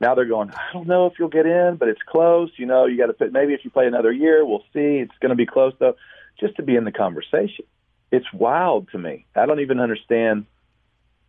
Now 0.00 0.14
they're 0.14 0.26
going, 0.26 0.50
I 0.50 0.72
don't 0.72 0.86
know 0.86 1.06
if 1.06 1.14
you'll 1.18 1.28
get 1.28 1.46
in, 1.46 1.76
but 1.76 1.88
it's 1.88 2.02
close. 2.06 2.50
You 2.56 2.66
know, 2.66 2.86
you 2.86 2.98
got 2.98 3.06
to 3.06 3.12
put, 3.12 3.32
maybe 3.32 3.54
if 3.54 3.64
you 3.64 3.70
play 3.70 3.86
another 3.86 4.12
year, 4.12 4.44
we'll 4.44 4.64
see. 4.72 4.98
It's 4.98 5.16
going 5.20 5.30
to 5.30 5.36
be 5.36 5.46
close, 5.46 5.72
though, 5.78 5.96
just 6.38 6.56
to 6.56 6.62
be 6.62 6.76
in 6.76 6.84
the 6.84 6.92
conversation. 6.92 7.64
It's 8.10 8.30
wild 8.32 8.90
to 8.90 8.98
me. 8.98 9.24
I 9.34 9.46
don't 9.46 9.60
even 9.60 9.80
understand 9.80 10.46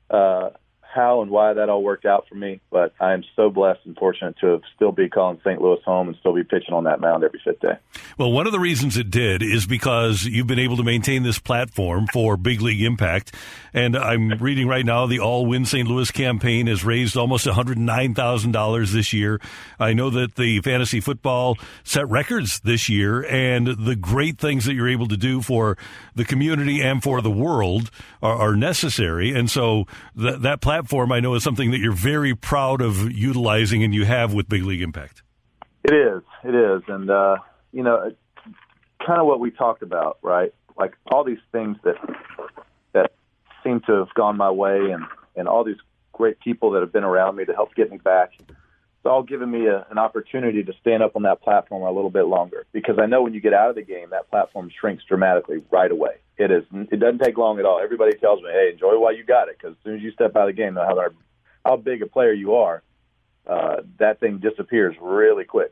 uh, 0.09 0.49
how 0.93 1.21
and 1.21 1.31
why 1.31 1.53
that 1.53 1.69
all 1.69 1.83
worked 1.83 2.05
out 2.05 2.25
for 2.27 2.35
me, 2.35 2.61
but 2.69 2.93
I 2.99 3.13
am 3.13 3.23
so 3.35 3.49
blessed 3.49 3.81
and 3.85 3.95
fortunate 3.97 4.37
to 4.41 4.47
have 4.47 4.61
still 4.75 4.91
be 4.91 5.09
calling 5.09 5.39
St. 5.43 5.61
Louis 5.61 5.79
home 5.85 6.07
and 6.07 6.17
still 6.17 6.33
be 6.33 6.43
pitching 6.43 6.73
on 6.73 6.83
that 6.85 6.99
mound 6.99 7.23
every 7.23 7.41
fifth 7.43 7.59
day. 7.59 7.77
Well, 8.17 8.31
one 8.31 8.45
of 8.45 8.51
the 8.51 8.59
reasons 8.59 8.97
it 8.97 9.09
did 9.09 9.41
is 9.41 9.65
because 9.65 10.23
you've 10.23 10.47
been 10.47 10.59
able 10.59 10.77
to 10.77 10.83
maintain 10.83 11.23
this 11.23 11.39
platform 11.39 12.07
for 12.13 12.37
big 12.37 12.61
league 12.61 12.81
impact. 12.81 13.33
And 13.73 13.97
I'm 13.97 14.29
reading 14.39 14.67
right 14.67 14.85
now 14.85 15.07
the 15.07 15.19
All 15.19 15.45
Win 15.45 15.65
St. 15.65 15.87
Louis 15.87 16.11
campaign 16.11 16.67
has 16.67 16.85
raised 16.85 17.17
almost 17.17 17.47
$109,000 17.47 18.91
this 18.91 19.13
year. 19.13 19.41
I 19.79 19.93
know 19.93 20.09
that 20.11 20.35
the 20.35 20.61
fantasy 20.61 20.99
football 20.99 21.57
set 21.83 22.07
records 22.07 22.59
this 22.59 22.87
year, 22.87 23.25
and 23.25 23.67
the 23.67 23.95
great 23.95 24.37
things 24.37 24.65
that 24.65 24.75
you're 24.75 24.89
able 24.89 25.07
to 25.07 25.17
do 25.17 25.41
for 25.41 25.77
the 26.15 26.25
community 26.25 26.81
and 26.81 27.01
for 27.01 27.21
the 27.21 27.31
world 27.31 27.89
are, 28.21 28.49
are 28.49 28.55
necessary. 28.55 29.33
And 29.33 29.49
so 29.49 29.85
th- 30.19 30.39
that 30.39 30.61
platform, 30.61 30.82
I 31.11 31.19
know, 31.19 31.35
is 31.35 31.43
something 31.43 31.71
that 31.71 31.79
you're 31.79 31.91
very 31.91 32.35
proud 32.35 32.81
of 32.81 33.11
utilizing 33.11 33.83
and 33.83 33.93
you 33.93 34.05
have 34.05 34.33
with 34.33 34.49
Big 34.49 34.63
League 34.63 34.81
Impact. 34.81 35.23
It 35.83 35.93
is. 35.93 36.21
It 36.43 36.55
is. 36.55 36.81
And, 36.87 37.09
uh, 37.09 37.37
you 37.71 37.83
know, 37.83 38.11
kind 39.05 39.19
of 39.19 39.25
what 39.25 39.39
we 39.39 39.51
talked 39.51 39.83
about, 39.83 40.17
right? 40.21 40.53
Like 40.77 40.95
all 41.11 41.23
these 41.23 41.41
things 41.51 41.77
that 41.83 41.95
that 42.93 43.11
seem 43.63 43.81
to 43.81 43.93
have 43.93 44.13
gone 44.13 44.37
my 44.37 44.51
way 44.51 44.91
and, 44.91 45.03
and 45.35 45.47
all 45.47 45.63
these 45.63 45.77
great 46.11 46.39
people 46.39 46.71
that 46.71 46.81
have 46.81 46.91
been 46.91 47.03
around 47.03 47.35
me 47.35 47.45
to 47.45 47.53
help 47.53 47.75
get 47.75 47.91
me 47.91 47.97
back 47.97 48.31
it's 49.03 49.09
all 49.09 49.23
given 49.23 49.51
me 49.51 49.67
a, 49.67 49.85
an 49.91 49.97
opportunity 49.97 50.63
to 50.63 50.71
stand 50.79 51.03
up 51.03 51.17
on 51.17 51.23
that 51.23 51.41
platform 51.41 51.83
a 51.83 51.91
little 51.91 52.09
bit 52.09 52.23
longer 52.23 52.65
because 52.71 52.95
I 52.97 53.05
know 53.05 53.21
when 53.21 53.33
you 53.33 53.41
get 53.41 53.53
out 53.53 53.69
of 53.69 53.75
the 53.75 53.81
game, 53.81 54.11
that 54.11 54.29
platform 54.29 54.71
shrinks 54.79 55.03
dramatically 55.03 55.57
right 55.69 55.91
away. 55.91 56.22
It 56.37 56.51
is. 56.51 56.63
It 56.91 56.99
doesn't 56.99 57.19
take 57.19 57.37
long 57.37 57.59
at 57.59 57.65
all. 57.65 57.79
Everybody 57.79 58.17
tells 58.17 58.41
me, 58.41 58.49
"Hey, 58.51 58.71
enjoy 58.71 58.97
while 58.99 59.15
you 59.15 59.23
got 59.23 59.49
it," 59.49 59.57
because 59.57 59.75
as 59.77 59.83
soon 59.83 59.95
as 59.97 60.01
you 60.01 60.11
step 60.11 60.35
out 60.35 60.49
of 60.49 60.55
the 60.55 60.61
game, 60.61 60.73
no 60.73 60.83
how 60.83 61.09
how 61.63 61.75
big 61.77 62.01
a 62.01 62.07
player 62.07 62.31
you 62.31 62.55
are, 62.55 62.81
uh, 63.47 63.77
that 63.99 64.19
thing 64.19 64.39
disappears 64.39 64.95
really 64.99 65.45
quick. 65.45 65.71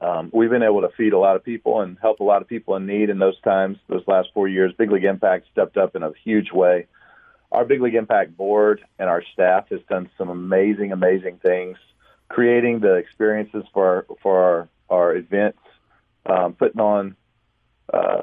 Um, 0.00 0.30
we've 0.32 0.50
been 0.50 0.62
able 0.62 0.82
to 0.82 0.88
feed 0.90 1.12
a 1.12 1.18
lot 1.18 1.36
of 1.36 1.44
people 1.44 1.80
and 1.80 1.96
help 2.00 2.20
a 2.20 2.24
lot 2.24 2.42
of 2.42 2.48
people 2.48 2.76
in 2.76 2.86
need 2.86 3.08
in 3.08 3.18
those 3.18 3.40
times. 3.40 3.78
Those 3.88 4.06
last 4.06 4.28
four 4.34 4.48
years, 4.48 4.72
Big 4.76 4.90
League 4.90 5.04
Impact 5.04 5.46
stepped 5.52 5.76
up 5.76 5.96
in 5.96 6.02
a 6.02 6.12
huge 6.24 6.52
way. 6.52 6.86
Our 7.52 7.64
Big 7.64 7.80
League 7.80 7.94
Impact 7.94 8.36
board 8.36 8.84
and 8.98 9.08
our 9.08 9.22
staff 9.32 9.68
has 9.70 9.80
done 9.88 10.10
some 10.18 10.28
amazing, 10.28 10.92
amazing 10.92 11.38
things 11.38 11.78
creating 12.28 12.80
the 12.80 12.94
experiences 12.94 13.64
for 13.72 13.86
our, 13.86 14.06
for 14.22 14.42
our, 14.42 14.68
our 14.90 15.16
events, 15.16 15.58
um, 16.26 16.54
putting 16.54 16.80
on 16.80 17.16
uh, 17.92 18.22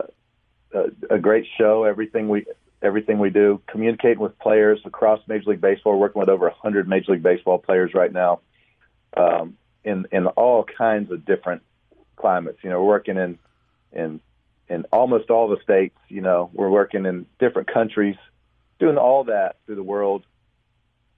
a, 1.09 1.19
great 1.19 1.45
show. 1.57 1.83
Everything 1.83 2.29
we 2.29 2.45
everything 2.81 3.17
we 3.17 3.29
do, 3.29 3.61
communicating 3.67 4.19
with 4.19 4.37
players 4.39 4.79
across 4.85 5.21
Major 5.27 5.51
League 5.51 5.61
Baseball. 5.61 5.93
We're 5.93 5.99
working 5.99 6.19
with 6.19 6.29
over 6.29 6.47
100 6.47 6.87
Major 6.87 7.13
League 7.13 7.23
Baseball 7.23 7.57
players 7.57 7.93
right 7.93 8.11
now 8.11 8.41
um, 9.15 9.57
in 9.83 10.05
in 10.11 10.27
all 10.27 10.63
kinds 10.65 11.11
of 11.11 11.25
different 11.25 11.61
climates. 12.15 12.59
You 12.63 12.69
know, 12.69 12.81
we're 12.81 12.87
working 12.87 13.17
in 13.17 13.39
in 13.91 14.19
in 14.69 14.85
almost 14.91 15.29
all 15.29 15.47
the 15.47 15.61
states. 15.63 15.97
You 16.09 16.21
know, 16.21 16.49
we're 16.53 16.69
working 16.69 17.05
in 17.05 17.25
different 17.39 17.71
countries, 17.71 18.15
doing 18.79 18.97
all 18.97 19.25
that 19.25 19.57
through 19.65 19.75
the 19.75 19.83
world 19.83 20.23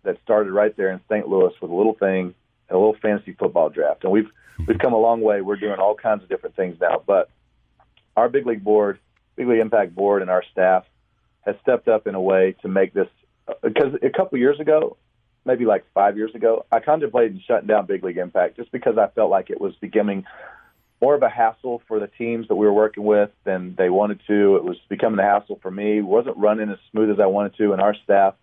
that 0.04 0.22
started 0.24 0.52
right 0.52 0.76
there 0.78 0.92
in 0.92 1.00
St. 1.10 1.28
Louis 1.28 1.54
with 1.62 1.72
a 1.72 1.76
little 1.76 1.96
thing, 1.96 2.36
a 2.70 2.74
little 2.74 2.96
fantasy 3.02 3.34
football 3.34 3.70
draft, 3.70 4.04
and 4.04 4.12
we've 4.12 4.30
we've 4.68 4.80
come 4.80 4.94
a 4.94 5.00
long 5.00 5.22
way. 5.22 5.42
We're 5.42 5.56
doing 5.56 5.80
all 5.80 5.96
kinds 5.96 6.24
of 6.24 6.30
different 6.30 6.56
things 6.56 6.78
now, 6.80 7.02
but 7.06 7.30
our 8.16 8.30
big 8.30 8.46
league 8.46 8.64
board, 8.64 9.00
big 9.36 9.48
league 9.48 9.60
impact 9.60 9.96
board, 9.96 10.22
and 10.22 10.32
our 10.32 10.44
staff 10.52 10.86
has 11.42 11.56
stepped 11.62 11.88
up 11.88 12.08
in 12.08 12.16
a 12.16 12.22
way 12.22 12.56
to 12.62 12.68
make 12.68 12.94
this 12.94 13.08
because 13.62 13.94
a 14.02 14.10
couple 14.10 14.38
years 14.40 14.60
ago, 14.60 14.98
maybe 15.46 15.66
like 15.66 15.86
five 15.94 16.18
years 16.18 16.34
ago, 16.34 16.66
I 16.72 16.80
contemplated 16.80 17.40
shutting 17.48 17.68
down 17.68 17.86
Big 17.86 18.04
League 18.04 18.18
Impact 18.18 18.58
just 18.58 18.72
because 18.72 18.98
I 18.98 19.08
felt 19.08 19.30
like 19.30 19.50
it 19.50 19.62
was 19.62 19.76
becoming 19.76 20.26
more 21.02 21.14
of 21.14 21.22
a 21.22 21.30
hassle 21.30 21.82
for 21.88 22.00
the 22.00 22.08
teams 22.08 22.48
that 22.48 22.56
we 22.56 22.66
were 22.66 22.74
working 22.74 23.04
with 23.04 23.30
than 23.44 23.76
they 23.78 23.90
wanted 23.90 24.22
to. 24.28 24.56
It 24.56 24.64
was 24.64 24.78
becoming 24.90 25.20
a 25.20 25.24
hassle 25.24 25.60
for 25.62 25.70
me. 25.70 26.00
It 26.00 26.06
wasn't 26.06 26.38
running 26.38 26.70
as 26.70 26.80
smooth 26.92 27.12
as 27.12 27.20
I 27.20 27.28
wanted 27.28 27.56
to, 27.58 27.74
and 27.74 27.82
our 27.82 27.96
staff 28.04 28.36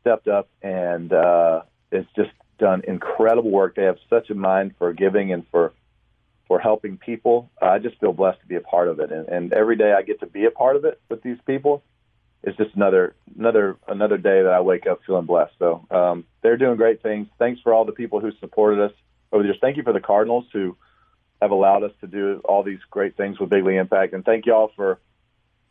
stepped 0.00 0.26
up 0.26 0.48
and 0.62 1.12
uh, 1.12 1.62
it's 1.92 2.08
just 2.16 2.30
done 2.58 2.82
incredible 2.88 3.50
work. 3.50 3.76
They 3.76 3.84
have 3.84 3.98
such 4.10 4.30
a 4.30 4.34
mind 4.34 4.74
for 4.78 4.92
giving 4.92 5.32
and 5.32 5.46
for 5.50 5.72
for 6.52 6.58
helping 6.58 6.98
people. 6.98 7.50
Uh, 7.62 7.70
I 7.70 7.78
just 7.78 7.98
feel 7.98 8.12
blessed 8.12 8.40
to 8.40 8.46
be 8.46 8.56
a 8.56 8.60
part 8.60 8.88
of 8.88 9.00
it, 9.00 9.10
and, 9.10 9.26
and 9.26 9.52
every 9.54 9.74
day 9.74 9.94
I 9.94 10.02
get 10.02 10.20
to 10.20 10.26
be 10.26 10.44
a 10.44 10.50
part 10.50 10.76
of 10.76 10.84
it 10.84 11.00
with 11.08 11.22
these 11.22 11.38
people 11.46 11.82
it's 12.42 12.56
just 12.56 12.74
another 12.74 13.14
another 13.38 13.78
another 13.86 14.18
day 14.18 14.42
that 14.42 14.52
I 14.52 14.60
wake 14.60 14.86
up 14.86 15.00
feeling 15.06 15.26
blessed. 15.26 15.54
So 15.58 15.86
um, 15.90 16.24
they're 16.42 16.56
doing 16.56 16.76
great 16.76 17.02
things. 17.02 17.28
Thanks 17.38 17.60
for 17.60 17.72
all 17.72 17.84
the 17.84 17.92
people 17.92 18.20
who 18.20 18.32
supported 18.40 18.84
us 18.84 18.92
over 19.30 19.42
the 19.42 19.50
years. 19.50 19.58
Thank 19.60 19.76
you 19.76 19.82
for 19.84 19.92
the 19.92 20.00
Cardinals 20.00 20.46
who 20.52 20.76
have 21.40 21.52
allowed 21.52 21.84
us 21.84 21.92
to 22.00 22.06
do 22.06 22.42
all 22.44 22.64
these 22.64 22.80
great 22.90 23.16
things 23.16 23.38
with 23.38 23.48
Big 23.48 23.64
League 23.64 23.76
Impact, 23.76 24.12
and 24.12 24.24
thank 24.24 24.46
y'all 24.46 24.72
for 24.74 24.98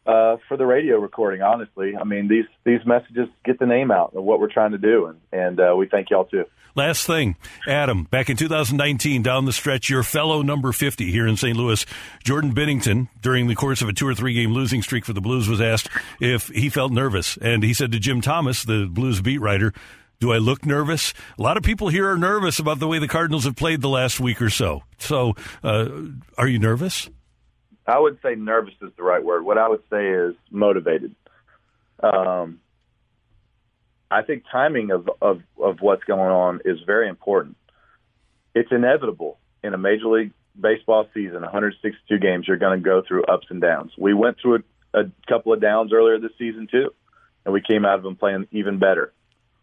uh, 0.06 0.38
for 0.48 0.58
the 0.58 0.66
radio 0.66 0.98
recording. 0.98 1.42
Honestly, 1.42 1.96
I 2.00 2.04
mean 2.04 2.28
these 2.28 2.46
these 2.64 2.86
messages 2.86 3.28
get 3.46 3.60
the 3.60 3.66
name 3.66 3.92
out 3.92 4.16
of 4.16 4.24
what 4.24 4.40
we're 4.40 4.52
trying 4.52 4.72
to 4.72 4.78
do, 4.78 5.06
and 5.08 5.20
and 5.32 5.60
uh, 5.60 5.76
we 5.76 5.88
thank 5.88 6.10
y'all 6.10 6.26
too. 6.26 6.46
Last 6.74 7.06
thing, 7.06 7.36
Adam, 7.68 8.06
back 8.06 8.30
in 8.30 8.38
2019, 8.38 9.24
down 9.24 9.44
the 9.44 9.52
stretch, 9.52 9.90
your 9.90 10.04
fellow 10.04 10.42
number 10.42 10.72
50 10.72 11.12
here 11.12 11.28
in 11.28 11.36
St. 11.36 11.58
Louis, 11.58 11.86
Jordan 12.24 12.56
Binnington, 12.56 13.10
during 13.22 13.48
the 13.48 13.56
course 13.56 13.82
of 13.82 13.90
a 13.90 13.94
two 13.94 14.08
or 14.08 14.16
three 14.16 14.34
game 14.34 14.54
losing 14.54 14.82
streak 14.82 15.04
for 15.04 15.12
the 15.12 15.20
Blues, 15.20 15.50
was 15.50 15.60
asked 15.60 15.90
if 16.22 16.48
he 16.48 16.70
felt 16.70 16.94
nervous. 16.94 17.38
And 17.42 17.62
he 17.62 17.74
said 17.74 17.92
to 17.92 18.00
Jim 18.00 18.22
Thomas, 18.22 18.64
the 18.64 18.88
Blues 18.90 19.20
beat 19.20 19.42
writer, 19.42 19.74
Do 20.22 20.32
I 20.32 20.38
look 20.38 20.66
nervous? 20.66 21.14
A 21.38 21.42
lot 21.42 21.58
of 21.58 21.64
people 21.64 21.90
here 21.90 22.10
are 22.10 22.18
nervous 22.18 22.58
about 22.58 22.80
the 22.80 22.88
way 22.88 23.00
the 23.00 23.08
Cardinals 23.08 23.44
have 23.44 23.58
played 23.58 23.82
the 23.82 23.90
last 23.90 24.22
week 24.22 24.42
or 24.42 24.50
so. 24.50 24.84
So, 24.98 25.34
uh, 25.64 25.90
are 26.38 26.48
you 26.48 26.58
nervous? 26.58 27.10
I 27.88 28.00
would 28.00 28.20
say 28.22 28.36
nervous 28.36 28.74
is 28.82 28.92
the 28.96 29.04
right 29.04 29.24
word. 29.24 29.44
What 29.44 29.58
I 29.58 29.68
would 29.68 29.84
say 29.90 30.08
is 30.08 30.36
motivated. 30.50 31.16
Um, 32.02 32.60
I 34.10 34.24
think 34.24 34.44
timing 34.52 34.92
of, 34.92 35.10
of, 35.22 35.42
of 35.62 35.78
what's 35.80 36.04
going 36.04 36.20
on 36.20 36.62
is 36.66 36.80
very 36.86 37.08
important. 37.08 37.58
It's 38.54 38.72
inevitable 38.72 39.40
in 39.64 39.74
a 39.74 39.78
Major 39.78 40.08
League 40.08 40.34
Baseball 40.60 41.08
season, 41.14 41.42
162 41.42 42.20
games, 42.20 42.46
you're 42.48 42.58
going 42.58 42.78
to 42.78 42.84
go 42.84 43.02
through 43.08 43.24
ups 43.24 43.48
and 43.50 43.62
downs. 43.62 43.92
We 43.98 44.14
went 44.14 44.38
through 44.42 44.64
a, 44.94 45.00
a 45.00 45.04
couple 45.28 45.54
of 45.54 45.62
downs 45.62 45.94
earlier 45.94 46.20
this 46.20 46.32
season, 46.38 46.68
too, 46.70 46.94
and 47.46 47.54
we 47.54 47.62
came 47.62 47.86
out 47.86 47.96
of 47.96 48.04
them 48.04 48.18
playing 48.18 48.48
even 48.52 48.78
better. 48.78 49.14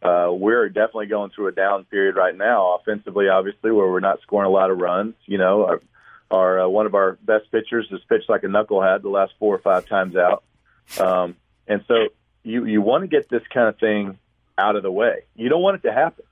Uh, 0.00 0.28
we're 0.32 0.68
definitely 0.68 1.06
going 1.06 1.30
through 1.34 1.48
a 1.48 1.52
down 1.52 1.84
period 1.84 2.16
right 2.16 2.36
now, 2.36 2.76
offensively, 2.76 3.28
obviously, 3.28 3.70
where 3.70 3.88
we're 3.88 4.00
not 4.00 4.20
scoring 4.22 4.46
a 4.46 4.52
lot 4.52 4.70
of 4.70 4.78
runs. 4.78 5.14
You 5.26 5.38
know, 5.38 5.64
our, 5.66 5.82
our 6.30 6.60
uh, 6.60 6.68
one 6.68 6.86
of 6.86 6.94
our 6.94 7.18
best 7.22 7.50
pitchers 7.50 7.86
has 7.90 8.00
pitched 8.08 8.28
like 8.28 8.42
a 8.42 8.46
knucklehead 8.46 9.02
the 9.02 9.08
last 9.08 9.32
four 9.38 9.54
or 9.54 9.58
five 9.58 9.86
times 9.86 10.16
out, 10.16 10.44
um, 11.00 11.36
and 11.66 11.84
so 11.88 12.08
you 12.42 12.64
you 12.64 12.82
want 12.82 13.02
to 13.02 13.08
get 13.08 13.28
this 13.28 13.42
kind 13.52 13.68
of 13.68 13.78
thing 13.78 14.18
out 14.56 14.76
of 14.76 14.82
the 14.82 14.90
way. 14.90 15.24
You 15.36 15.48
don't 15.48 15.62
want 15.62 15.76
it 15.76 15.88
to 15.88 15.92
happen, 15.92 16.24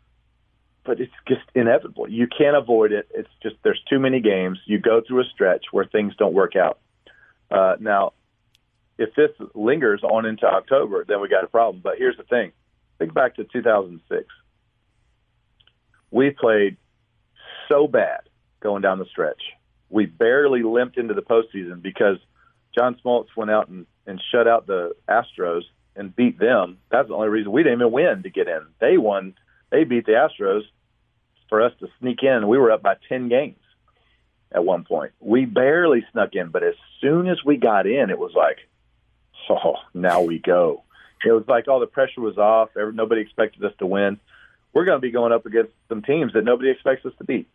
but 0.85 1.01
it's 1.01 1.13
just 1.27 1.43
inevitable. 1.55 2.09
You 2.09 2.27
can't 2.27 2.57
avoid 2.57 2.93
it. 2.93 3.09
It's 3.15 3.31
just 3.43 3.57
there's 3.63 3.83
too 3.89 3.99
many 3.99 4.21
games. 4.21 4.59
You 4.67 4.79
go 4.79 5.01
through 5.07 5.23
a 5.23 5.25
stretch 5.33 5.67
where 5.73 5.85
things 5.85 6.15
don't 6.17 6.35
work 6.35 6.57
out. 6.57 6.79
Uh, 7.51 7.77
now, 7.81 8.13
if 8.99 9.15
this 9.15 9.31
lingers 9.55 10.03
on 10.03 10.27
into 10.27 10.47
October, 10.47 11.05
then 11.07 11.21
we 11.21 11.29
got 11.29 11.45
a 11.45 11.49
problem. 11.49 11.81
But 11.83 11.95
here's 11.99 12.17
the 12.17 12.25
thing: 12.25 12.53
think 12.99 13.15
back 13.15 13.37
to 13.37 13.45
2006. 13.45 14.27
We 16.11 16.31
played 16.31 16.77
so 17.69 17.87
bad 17.87 18.21
going 18.61 18.83
down 18.83 18.99
the 18.99 19.07
stretch. 19.07 19.43
We 19.89 20.07
barely 20.07 20.63
limped 20.63 20.99
into 20.99 21.15
the 21.15 21.23
postseason 21.23 21.83
because 21.83 22.19
John 22.77 22.97
Smoltz 23.05 23.29
went 23.37 23.51
out 23.51 23.69
and, 23.69 23.87
and 24.07 24.21
shut 24.33 24.49
out 24.49 24.67
the 24.67 24.95
Astros 25.09 25.63
and 25.95 26.15
beat 26.15 26.39
them. 26.39 26.79
That's 26.91 27.09
the 27.09 27.15
only 27.15 27.29
reason 27.29 27.53
we 27.53 27.63
didn't 27.63 27.81
even 27.81 27.93
win 27.93 28.23
to 28.23 28.31
get 28.31 28.49
in. 28.49 28.67
They 28.81 28.99
won. 28.99 29.35
They 29.71 29.85
beat 29.85 30.07
the 30.07 30.13
Astros 30.13 30.63
for 31.49 31.63
us 31.63 31.73
to 31.81 31.89
sneak 32.01 32.23
in. 32.23 32.49
We 32.49 32.59
were 32.59 32.71
up 32.71 32.83
by 32.83 32.97
ten 33.09 33.29
games 33.29 33.59
at 34.53 34.65
one 34.65 34.85
point. 34.85 35.13
We 35.21 35.45
barely 35.45 36.05
snuck 36.13 36.35
in, 36.35 36.49
but 36.49 36.63
as 36.63 36.75
soon 37.01 37.29
as 37.29 37.45
we 37.45 37.57
got 37.57 37.87
in, 37.87 38.11
it 38.11 38.19
was 38.19 38.33
like, 38.35 38.59
oh, 39.49 39.77
now 39.95 40.23
we 40.23 40.39
go. 40.39 40.83
It 41.25 41.33
was 41.33 41.45
like 41.49 41.67
all 41.67 41.81
the 41.81 41.87
pressure 41.87 42.21
was 42.21 42.39
off. 42.39 42.71
Nobody 42.77 43.21
expected 43.23 43.65
us 43.65 43.73
to 43.79 43.87
win. 43.87 44.21
We're 44.73 44.85
going 44.85 44.99
to 44.99 45.03
be 45.03 45.11
going 45.11 45.33
up 45.33 45.47
against 45.47 45.73
some 45.89 46.03
teams 46.03 46.35
that 46.35 46.45
nobody 46.45 46.71
expects 46.71 47.07
us 47.07 47.13
to 47.19 47.25
beat. 47.25 47.49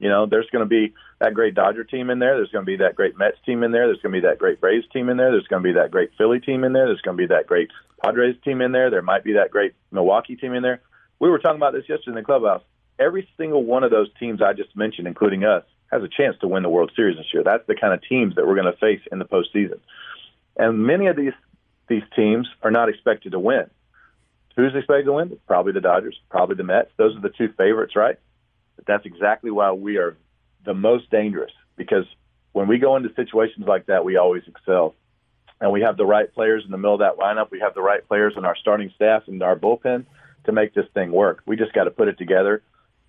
You 0.00 0.08
know, 0.08 0.26
there's 0.26 0.48
going 0.50 0.64
to 0.64 0.68
be 0.68 0.94
that 1.20 1.34
great 1.34 1.54
Dodger 1.54 1.84
team 1.84 2.08
in 2.10 2.18
there. 2.18 2.36
There's 2.36 2.50
going 2.50 2.64
to 2.64 2.70
be 2.70 2.78
that 2.78 2.96
great 2.96 3.18
Mets 3.18 3.36
team 3.44 3.62
in 3.62 3.70
there. 3.70 3.86
There's 3.86 4.00
going 4.00 4.14
to 4.14 4.20
be 4.20 4.26
that 4.26 4.38
great 4.38 4.60
Braves 4.60 4.86
team 4.92 5.10
in 5.10 5.18
there. 5.18 5.30
There's 5.30 5.46
going 5.46 5.62
to 5.62 5.68
be 5.68 5.74
that 5.74 5.90
great 5.90 6.10
Philly 6.16 6.40
team 6.40 6.64
in 6.64 6.72
there. 6.72 6.86
There's 6.86 7.02
going 7.02 7.16
to 7.18 7.22
be 7.22 7.26
that 7.26 7.46
great 7.46 7.68
Padres 8.02 8.36
team 8.42 8.62
in 8.62 8.72
there. 8.72 8.90
There 8.90 9.02
might 9.02 9.24
be 9.24 9.34
that 9.34 9.50
great 9.50 9.74
Milwaukee 9.92 10.36
team 10.36 10.54
in 10.54 10.62
there. 10.62 10.80
We 11.18 11.28
were 11.28 11.38
talking 11.38 11.58
about 11.58 11.74
this 11.74 11.88
yesterday 11.88 12.12
in 12.12 12.14
the 12.14 12.22
clubhouse. 12.22 12.62
Every 12.98 13.28
single 13.36 13.62
one 13.62 13.84
of 13.84 13.90
those 13.90 14.08
teams 14.18 14.40
I 14.40 14.54
just 14.54 14.74
mentioned, 14.74 15.06
including 15.06 15.44
us, 15.44 15.64
has 15.92 16.02
a 16.02 16.08
chance 16.08 16.36
to 16.40 16.48
win 16.48 16.62
the 16.62 16.68
World 16.70 16.92
Series 16.96 17.18
this 17.18 17.26
year. 17.32 17.42
That's 17.42 17.66
the 17.66 17.74
kind 17.74 17.92
of 17.92 18.00
teams 18.02 18.36
that 18.36 18.46
we're 18.46 18.60
going 18.60 18.72
to 18.72 18.78
face 18.78 19.00
in 19.12 19.18
the 19.18 19.24
postseason. 19.26 19.80
And 20.56 20.86
many 20.86 21.06
of 21.06 21.16
these 21.16 21.32
these 21.88 22.02
teams 22.14 22.48
are 22.62 22.70
not 22.70 22.88
expected 22.88 23.32
to 23.32 23.38
win. 23.38 23.68
Who's 24.56 24.74
expected 24.74 25.06
to 25.06 25.12
win? 25.12 25.38
Probably 25.46 25.72
the 25.72 25.80
Dodgers, 25.80 26.18
probably 26.30 26.54
the 26.54 26.62
Mets. 26.62 26.90
Those 26.96 27.16
are 27.16 27.20
the 27.20 27.30
two 27.30 27.48
favorites, 27.58 27.96
right? 27.96 28.16
But 28.80 28.86
that's 28.86 29.04
exactly 29.04 29.50
why 29.50 29.72
we 29.72 29.98
are 29.98 30.16
the 30.64 30.72
most 30.72 31.10
dangerous 31.10 31.52
because 31.76 32.06
when 32.52 32.66
we 32.66 32.78
go 32.78 32.96
into 32.96 33.10
situations 33.14 33.66
like 33.68 33.86
that, 33.86 34.06
we 34.06 34.16
always 34.16 34.42
excel. 34.46 34.94
And 35.60 35.70
we 35.70 35.82
have 35.82 35.98
the 35.98 36.06
right 36.06 36.32
players 36.32 36.62
in 36.64 36.70
the 36.70 36.78
middle 36.78 36.94
of 36.94 37.00
that 37.00 37.18
lineup. 37.18 37.50
We 37.50 37.60
have 37.60 37.74
the 37.74 37.82
right 37.82 38.06
players 38.08 38.32
in 38.38 38.46
our 38.46 38.56
starting 38.56 38.90
staff 38.94 39.24
and 39.26 39.42
our 39.42 39.54
bullpen 39.54 40.06
to 40.44 40.52
make 40.52 40.72
this 40.72 40.86
thing 40.94 41.12
work. 41.12 41.42
We 41.44 41.56
just 41.56 41.74
got 41.74 41.84
to 41.84 41.90
put 41.90 42.08
it 42.08 42.16
together. 42.16 42.62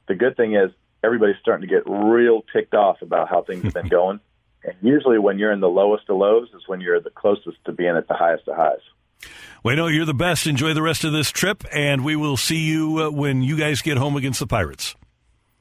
The 0.09 0.15
good 0.15 0.35
thing 0.35 0.55
is 0.55 0.71
everybody's 1.01 1.37
starting 1.39 1.65
to 1.65 1.73
get 1.73 1.83
real 1.89 2.43
ticked 2.51 2.73
off 2.73 3.01
about 3.01 3.29
how 3.29 3.43
things 3.43 3.63
have 3.63 3.73
been 3.73 3.87
going. 3.99 4.19
And 4.65 4.75
usually, 4.81 5.19
when 5.19 5.39
you're 5.39 5.53
in 5.53 5.61
the 5.61 5.69
lowest 5.69 6.09
of 6.09 6.17
lows, 6.17 6.49
is 6.49 6.63
when 6.67 6.81
you're 6.81 6.99
the 6.99 7.11
closest 7.11 7.63
to 7.63 7.71
being 7.71 7.95
at 7.95 8.09
the 8.09 8.13
highest 8.13 8.45
of 8.49 8.57
highs. 8.57 9.31
Well, 9.63 9.89
you're 9.89 10.03
the 10.03 10.13
best. 10.13 10.47
Enjoy 10.47 10.73
the 10.73 10.81
rest 10.81 11.05
of 11.05 11.13
this 11.13 11.31
trip, 11.31 11.63
and 11.71 12.03
we 12.03 12.17
will 12.17 12.35
see 12.35 12.57
you 12.57 13.03
uh, 13.03 13.09
when 13.09 13.41
you 13.41 13.55
guys 13.55 13.81
get 13.81 13.95
home 13.95 14.17
against 14.17 14.41
the 14.41 14.47
Pirates. 14.47 14.95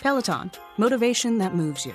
Peloton, 0.00 0.50
motivation 0.78 1.36
that 1.38 1.54
moves 1.54 1.84
you. 1.84 1.92